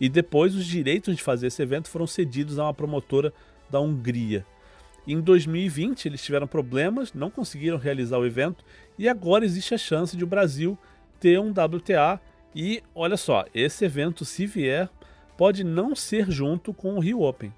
e 0.00 0.08
depois 0.08 0.56
os 0.56 0.66
direitos 0.66 1.14
de 1.14 1.22
fazer 1.22 1.46
esse 1.46 1.62
evento 1.62 1.88
foram 1.88 2.08
cedidos 2.08 2.58
a 2.58 2.64
uma 2.64 2.74
promotora 2.74 3.32
da 3.70 3.78
Hungria. 3.78 4.44
Em 5.12 5.20
2020 5.20 6.06
eles 6.06 6.22
tiveram 6.22 6.46
problemas, 6.46 7.12
não 7.12 7.30
conseguiram 7.30 7.76
realizar 7.76 8.16
o 8.18 8.24
evento 8.24 8.64
e 8.96 9.08
agora 9.08 9.44
existe 9.44 9.74
a 9.74 9.78
chance 9.78 10.16
de 10.16 10.22
o 10.22 10.26
Brasil 10.26 10.78
ter 11.18 11.40
um 11.40 11.50
WTA 11.50 12.20
e 12.54 12.80
olha 12.94 13.16
só, 13.16 13.44
esse 13.52 13.84
evento 13.84 14.24
se 14.24 14.46
vier 14.46 14.88
pode 15.36 15.64
não 15.64 15.96
ser 15.96 16.30
junto 16.30 16.72
com 16.72 16.94
o 16.94 17.00
Rio 17.00 17.22
Open. 17.22 17.52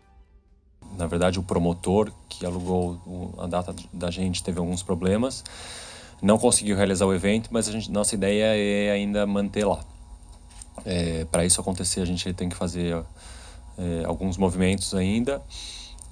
Na 0.97 1.07
verdade, 1.07 1.39
o 1.39 1.43
promotor 1.43 2.11
que 2.27 2.47
alugou 2.47 3.35
a 3.39 3.47
data 3.47 3.75
da 3.93 4.11
gente 4.11 4.43
teve 4.43 4.59
alguns 4.59 4.83
problemas, 4.83 5.45
não 6.23 6.39
conseguiu 6.39 6.75
realizar 6.75 7.05
o 7.05 7.15
evento, 7.15 7.51
mas 7.53 7.69
a 7.69 7.73
gente, 7.73 7.91
nossa 7.91 8.15
ideia 8.15 8.57
é 8.57 8.93
ainda 8.93 9.27
manter 9.27 9.67
lá. 9.67 9.85
É, 10.87 11.27
Para 11.27 11.45
isso 11.45 11.61
acontecer, 11.61 12.01
a 12.01 12.07
gente 12.07 12.33
tem 12.33 12.49
que 12.49 12.57
fazer 12.57 13.05
é, 13.77 14.05
alguns 14.07 14.39
movimentos 14.39 14.95
ainda, 14.95 15.43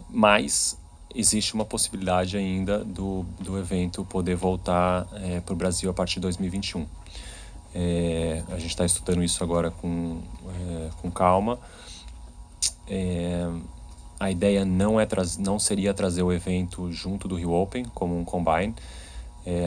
mas 0.08 0.79
existe 1.14 1.54
uma 1.54 1.64
possibilidade 1.64 2.36
ainda 2.36 2.84
do, 2.84 3.24
do 3.40 3.58
evento 3.58 4.04
poder 4.04 4.36
voltar 4.36 5.06
é, 5.14 5.40
para 5.40 5.52
o 5.52 5.56
Brasil 5.56 5.90
a 5.90 5.94
partir 5.94 6.14
de 6.14 6.20
2021. 6.20 6.86
É, 7.74 8.42
a 8.48 8.58
gente 8.58 8.70
está 8.70 8.84
estudando 8.84 9.22
isso 9.22 9.42
agora 9.42 9.70
com, 9.70 10.20
é, 10.46 10.90
com 11.00 11.10
calma. 11.10 11.58
A 14.18 14.30
ideia 14.30 14.64
não, 14.64 15.00
é 15.00 15.06
não 15.38 15.58
seria 15.58 15.94
trazer 15.94 16.22
o 16.22 16.32
evento 16.32 16.90
junto 16.92 17.28
do 17.28 17.36
Rio 17.36 17.52
Open 17.52 17.84
como 17.94 18.18
um 18.18 18.24
combine. 18.24 18.74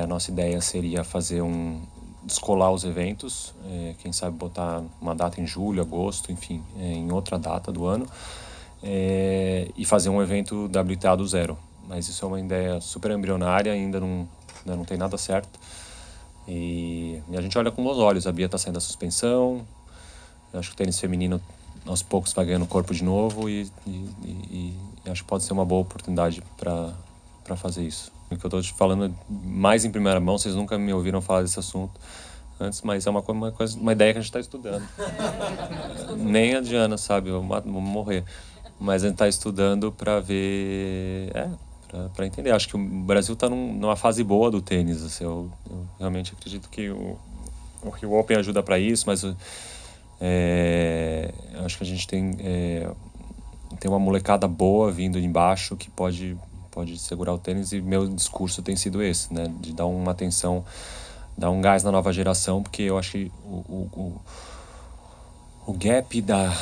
A 0.01 0.05
nossa 0.05 0.29
ideia 0.29 0.59
seria 0.61 1.03
fazer 1.03 1.41
um 1.41 1.81
descolar 2.21 2.71
os 2.71 2.83
eventos, 2.83 3.53
quem 3.99 4.13
sabe 4.13 4.37
botar 4.37 4.83
uma 5.01 5.15
data 5.15 5.41
em 5.41 5.47
julho, 5.47 5.81
agosto, 5.81 6.31
enfim, 6.31 6.61
em 6.77 7.11
outra 7.11 7.39
data 7.39 7.71
do 7.71 7.85
ano 7.85 8.07
é, 8.83 9.69
e 9.77 9.85
fazer 9.85 10.09
um 10.09 10.21
evento 10.21 10.65
WTA 10.65 11.15
do 11.15 11.25
zero. 11.25 11.57
Mas 11.87 12.07
isso 12.07 12.23
é 12.23 12.27
uma 12.27 12.39
ideia 12.39 12.81
super 12.81 13.11
embrionária, 13.11 13.71
ainda 13.71 13.99
não, 13.99 14.27
ainda 14.59 14.77
não 14.77 14.85
tem 14.85 14.97
nada 14.97 15.17
certo. 15.17 15.59
E, 16.47 17.21
e 17.29 17.37
a 17.37 17.41
gente 17.41 17.57
olha 17.57 17.71
com 17.71 17.83
bons 17.83 17.97
olhos. 17.97 18.27
A 18.27 18.31
Bia 18.31 18.45
está 18.45 18.57
saindo 18.57 18.75
da 18.75 18.81
suspensão. 18.81 19.65
Acho 20.53 20.69
que 20.69 20.75
o 20.75 20.77
tênis 20.77 20.99
feminino 20.99 21.41
aos 21.85 22.03
poucos 22.03 22.31
vai 22.33 22.45
ganhando 22.45 22.65
corpo 22.65 22.93
de 22.93 23.03
novo 23.03 23.49
e, 23.49 23.69
e, 23.85 23.91
e, 24.23 25.09
acho 25.09 25.23
que 25.23 25.27
pode 25.27 25.43
ser 25.43 25.53
uma 25.53 25.65
boa 25.65 25.81
oportunidade 25.81 26.43
para 26.55 27.55
fazer 27.55 27.83
isso. 27.83 28.11
O 28.29 28.37
que 28.37 28.45
eu 28.45 28.47
estou 28.47 28.61
te 28.61 28.73
falando 28.73 29.13
mais 29.29 29.83
em 29.83 29.91
primeira 29.91 30.19
mão, 30.19 30.37
vocês 30.37 30.55
nunca 30.55 30.77
me 30.77 30.93
ouviram 30.93 31.21
falar 31.21 31.41
desse 31.41 31.59
assunto 31.59 31.99
antes, 32.59 32.81
mas 32.83 33.05
é 33.05 33.09
uma, 33.09 33.19
uma, 33.19 33.51
coisa, 33.51 33.77
uma 33.77 33.91
ideia 33.91 34.13
que 34.13 34.19
a 34.19 34.21
gente 34.21 34.29
está 34.29 34.39
estudando. 34.39 34.87
Nem 36.17 36.55
a 36.55 36.61
Diana 36.61 36.97
sabe, 36.97 37.29
eu 37.29 37.41
vou 37.41 37.61
morrer 37.81 38.23
mas 38.83 39.01
a 39.01 39.07
gente 39.07 39.15
está 39.15 39.29
estudando 39.29 39.93
para 39.93 40.19
ver, 40.19 41.31
é, 41.33 41.49
para 42.13 42.25
entender. 42.25 42.51
Acho 42.51 42.67
que 42.67 42.75
o 42.75 42.79
Brasil 43.05 43.33
está 43.33 43.47
num, 43.47 43.73
numa 43.73 43.95
fase 43.95 44.21
boa 44.25 44.51
do 44.51 44.61
tênis. 44.61 45.01
Assim, 45.01 45.23
eu, 45.23 45.49
eu, 45.71 45.87
realmente 45.97 46.33
acredito 46.37 46.67
que 46.67 46.89
o, 46.89 47.17
o 47.81 47.89
Rio 47.89 48.13
Open 48.13 48.35
ajuda 48.35 48.61
para 48.61 48.77
isso, 48.77 49.05
mas 49.07 49.23
é, 50.19 51.33
acho 51.63 51.77
que 51.77 51.83
a 51.85 51.87
gente 51.87 52.05
tem, 52.05 52.35
é, 52.41 52.91
tem 53.79 53.89
uma 53.89 53.99
molecada 53.99 54.49
boa 54.49 54.91
vindo 54.91 55.17
embaixo 55.17 55.77
que 55.77 55.89
pode, 55.89 56.37
pode 56.69 56.97
segurar 56.97 57.33
o 57.33 57.37
tênis 57.37 57.71
e 57.71 57.79
meu 57.79 58.05
discurso 58.05 58.61
tem 58.61 58.75
sido 58.75 59.01
esse, 59.01 59.33
né? 59.33 59.49
De 59.61 59.71
dar 59.71 59.85
uma 59.85 60.11
atenção, 60.11 60.65
dar 61.37 61.51
um 61.51 61.61
gás 61.61 61.83
na 61.83 61.91
nova 61.91 62.11
geração, 62.11 62.61
porque 62.61 62.81
eu 62.81 62.97
acho 62.97 63.13
que 63.13 63.31
o, 63.45 63.47
o, 63.49 63.89
o, 65.67 65.71
o 65.71 65.73
gap 65.73 66.21
da... 66.21 66.53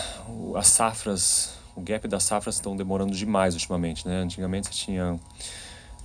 as 0.56 0.68
safras 0.68 1.60
o 1.76 1.82
gap 1.82 2.08
das 2.08 2.24
safras 2.24 2.56
estão 2.56 2.76
demorando 2.76 3.16
demais 3.16 3.54
ultimamente, 3.54 4.08
né? 4.08 4.18
Antigamente 4.18 4.68
você 4.68 4.74
tinha 4.74 5.20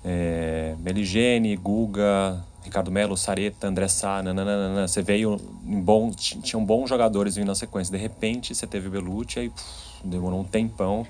é, 0.05 0.75
Meligene, 0.79 1.57
Guga, 1.57 2.45
Ricardo 2.63 2.91
Melo, 2.91 3.17
Sareta, 3.17 3.67
André 3.69 3.89
Sá, 3.89 4.23
nananana. 4.23 4.87
Você 4.87 5.03
veio 5.03 5.41
em 5.65 5.81
bom, 5.81 6.11
tinham 6.11 6.65
bons 6.65 6.89
jogadores 6.89 7.37
vindo 7.37 7.47
na 7.47 7.55
sequência. 7.55 7.97
De 7.97 8.03
repente 8.03 8.55
você 8.55 8.67
teve 8.67 8.89
Belucci, 8.89 9.39
aí 9.39 9.49
puf, 9.51 9.65
demorou 10.05 10.41
um 10.41 10.45
tempão. 10.45 11.07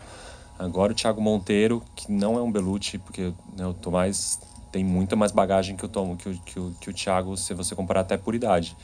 Agora 0.58 0.92
o 0.92 0.94
Thiago 0.94 1.20
Monteiro, 1.20 1.82
que 1.94 2.10
não 2.10 2.38
é 2.38 2.42
um 2.42 2.50
Belucci, 2.50 2.98
porque 2.98 3.32
né, 3.56 3.66
o 3.66 3.74
Tomás 3.74 4.40
tem 4.72 4.84
muita 4.84 5.16
mais 5.16 5.32
bagagem 5.32 5.76
que 5.76 5.84
o, 5.84 5.88
Tom, 5.88 6.16
que 6.16 6.28
o, 6.28 6.38
que 6.38 6.60
o, 6.60 6.74
que 6.80 6.90
o 6.90 6.92
Thiago, 6.92 7.36
se 7.36 7.54
você 7.54 7.74
comparar 7.74 8.00
até 8.00 8.16
por 8.16 8.34
idade. 8.34 8.76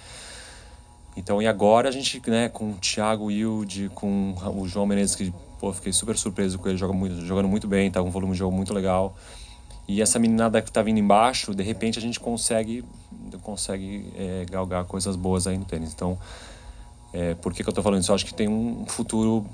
Então, 1.17 1.43
e 1.43 1.47
agora 1.47 1.89
a 1.89 1.93
gente, 1.93 2.23
né, 2.29 2.49
com 2.49 2.71
o 2.71 2.75
Thiago 2.75 3.27
Wilde, 3.27 3.91
com 3.95 4.35
o 4.57 4.67
João 4.67 4.87
Menezes, 4.87 5.15
que 5.15 5.33
Pô, 5.63 5.73
fiquei 5.73 5.93
super 5.93 6.19
surpreso 6.19 6.59
com 6.59 6.69
ele 6.69 6.77
joga 6.77 6.93
muito, 6.93 7.25
jogando 7.25 7.47
muito 7.47 7.69
bem, 7.69 7.89
tá 7.89 8.03
com 8.03 8.09
um 8.09 8.11
volume 8.11 8.33
de 8.33 8.39
jogo 8.41 8.57
muito 8.57 8.75
legal. 8.75 9.15
E 9.87 10.03
essa 10.03 10.19
meninada 10.19 10.61
que 10.61 10.73
tá 10.73 10.83
vindo 10.83 10.99
embaixo, 10.99 11.55
de 11.55 11.63
repente 11.63 12.01
a 12.01 12.03
gente 12.03 12.19
consegue 12.19 12.85
consegue 13.43 14.13
é, 14.17 14.45
galgar 14.51 14.85
coisas 14.87 15.15
boas 15.15 15.47
aí 15.47 15.57
no 15.57 15.65
tênis. 15.65 15.93
Então, 15.95 16.19
é, 17.13 17.35
por 17.35 17.55
que, 17.55 17.63
que 17.63 17.69
eu 17.69 17.73
tô 17.73 17.81
falando 17.81 18.01
isso? 18.03 18.11
Eu 18.11 18.17
acho 18.17 18.27
que 18.27 18.35
tem 18.35 18.49
um 18.49 18.85
futuro 18.89 19.47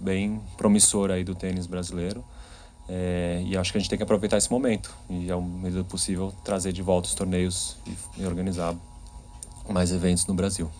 bem 0.00 0.40
promissor 0.56 1.10
aí 1.10 1.22
do 1.22 1.34
tênis 1.34 1.66
brasileiro. 1.66 2.24
É, 2.88 3.42
e 3.44 3.54
acho 3.54 3.72
que 3.72 3.76
a 3.76 3.80
gente 3.82 3.90
tem 3.90 3.98
que 3.98 4.02
aproveitar 4.04 4.38
esse 4.38 4.50
momento 4.50 4.90
e, 5.10 5.30
ao 5.30 5.42
medida 5.42 5.84
possível, 5.84 6.32
trazer 6.42 6.72
de 6.72 6.80
volta 6.80 7.08
os 7.08 7.14
torneios 7.14 7.76
e, 7.86 8.22
e 8.22 8.24
organizar 8.24 8.74
mais 9.68 9.92
eventos 9.92 10.24
no 10.26 10.32
Brasil. 10.32 10.70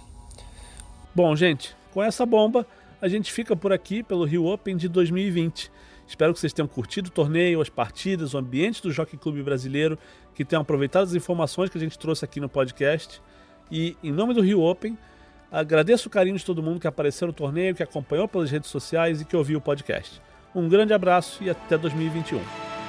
Bom, 1.14 1.36
gente, 1.36 1.76
com 1.92 2.02
essa 2.02 2.24
bomba 2.24 2.66
a 3.00 3.08
gente 3.08 3.32
fica 3.32 3.56
por 3.56 3.72
aqui 3.72 4.02
pelo 4.02 4.24
Rio 4.24 4.46
Open 4.46 4.76
de 4.76 4.88
2020. 4.88 5.70
Espero 6.06 6.32
que 6.32 6.38
vocês 6.38 6.52
tenham 6.52 6.68
curtido 6.68 7.08
o 7.08 7.10
torneio, 7.10 7.60
as 7.60 7.68
partidas, 7.68 8.32
o 8.32 8.38
ambiente 8.38 8.80
do 8.80 8.92
Jockey 8.92 9.16
Clube 9.16 9.42
Brasileiro, 9.42 9.98
que 10.34 10.44
tenham 10.44 10.62
aproveitado 10.62 11.02
as 11.04 11.14
informações 11.14 11.68
que 11.68 11.76
a 11.76 11.80
gente 11.80 11.98
trouxe 11.98 12.24
aqui 12.24 12.38
no 12.38 12.48
podcast. 12.48 13.20
E 13.70 13.96
em 14.02 14.12
nome 14.12 14.32
do 14.32 14.40
Rio 14.40 14.62
Open, 14.62 14.96
agradeço 15.50 16.08
o 16.08 16.10
carinho 16.10 16.36
de 16.36 16.44
todo 16.44 16.62
mundo 16.62 16.78
que 16.80 16.86
apareceu 16.86 17.26
no 17.26 17.32
torneio, 17.32 17.74
que 17.74 17.82
acompanhou 17.82 18.28
pelas 18.28 18.50
redes 18.50 18.70
sociais 18.70 19.20
e 19.20 19.24
que 19.24 19.36
ouviu 19.36 19.58
o 19.58 19.62
podcast. 19.62 20.22
Um 20.54 20.68
grande 20.68 20.94
abraço 20.94 21.42
e 21.42 21.50
até 21.50 21.76
2021. 21.76 22.81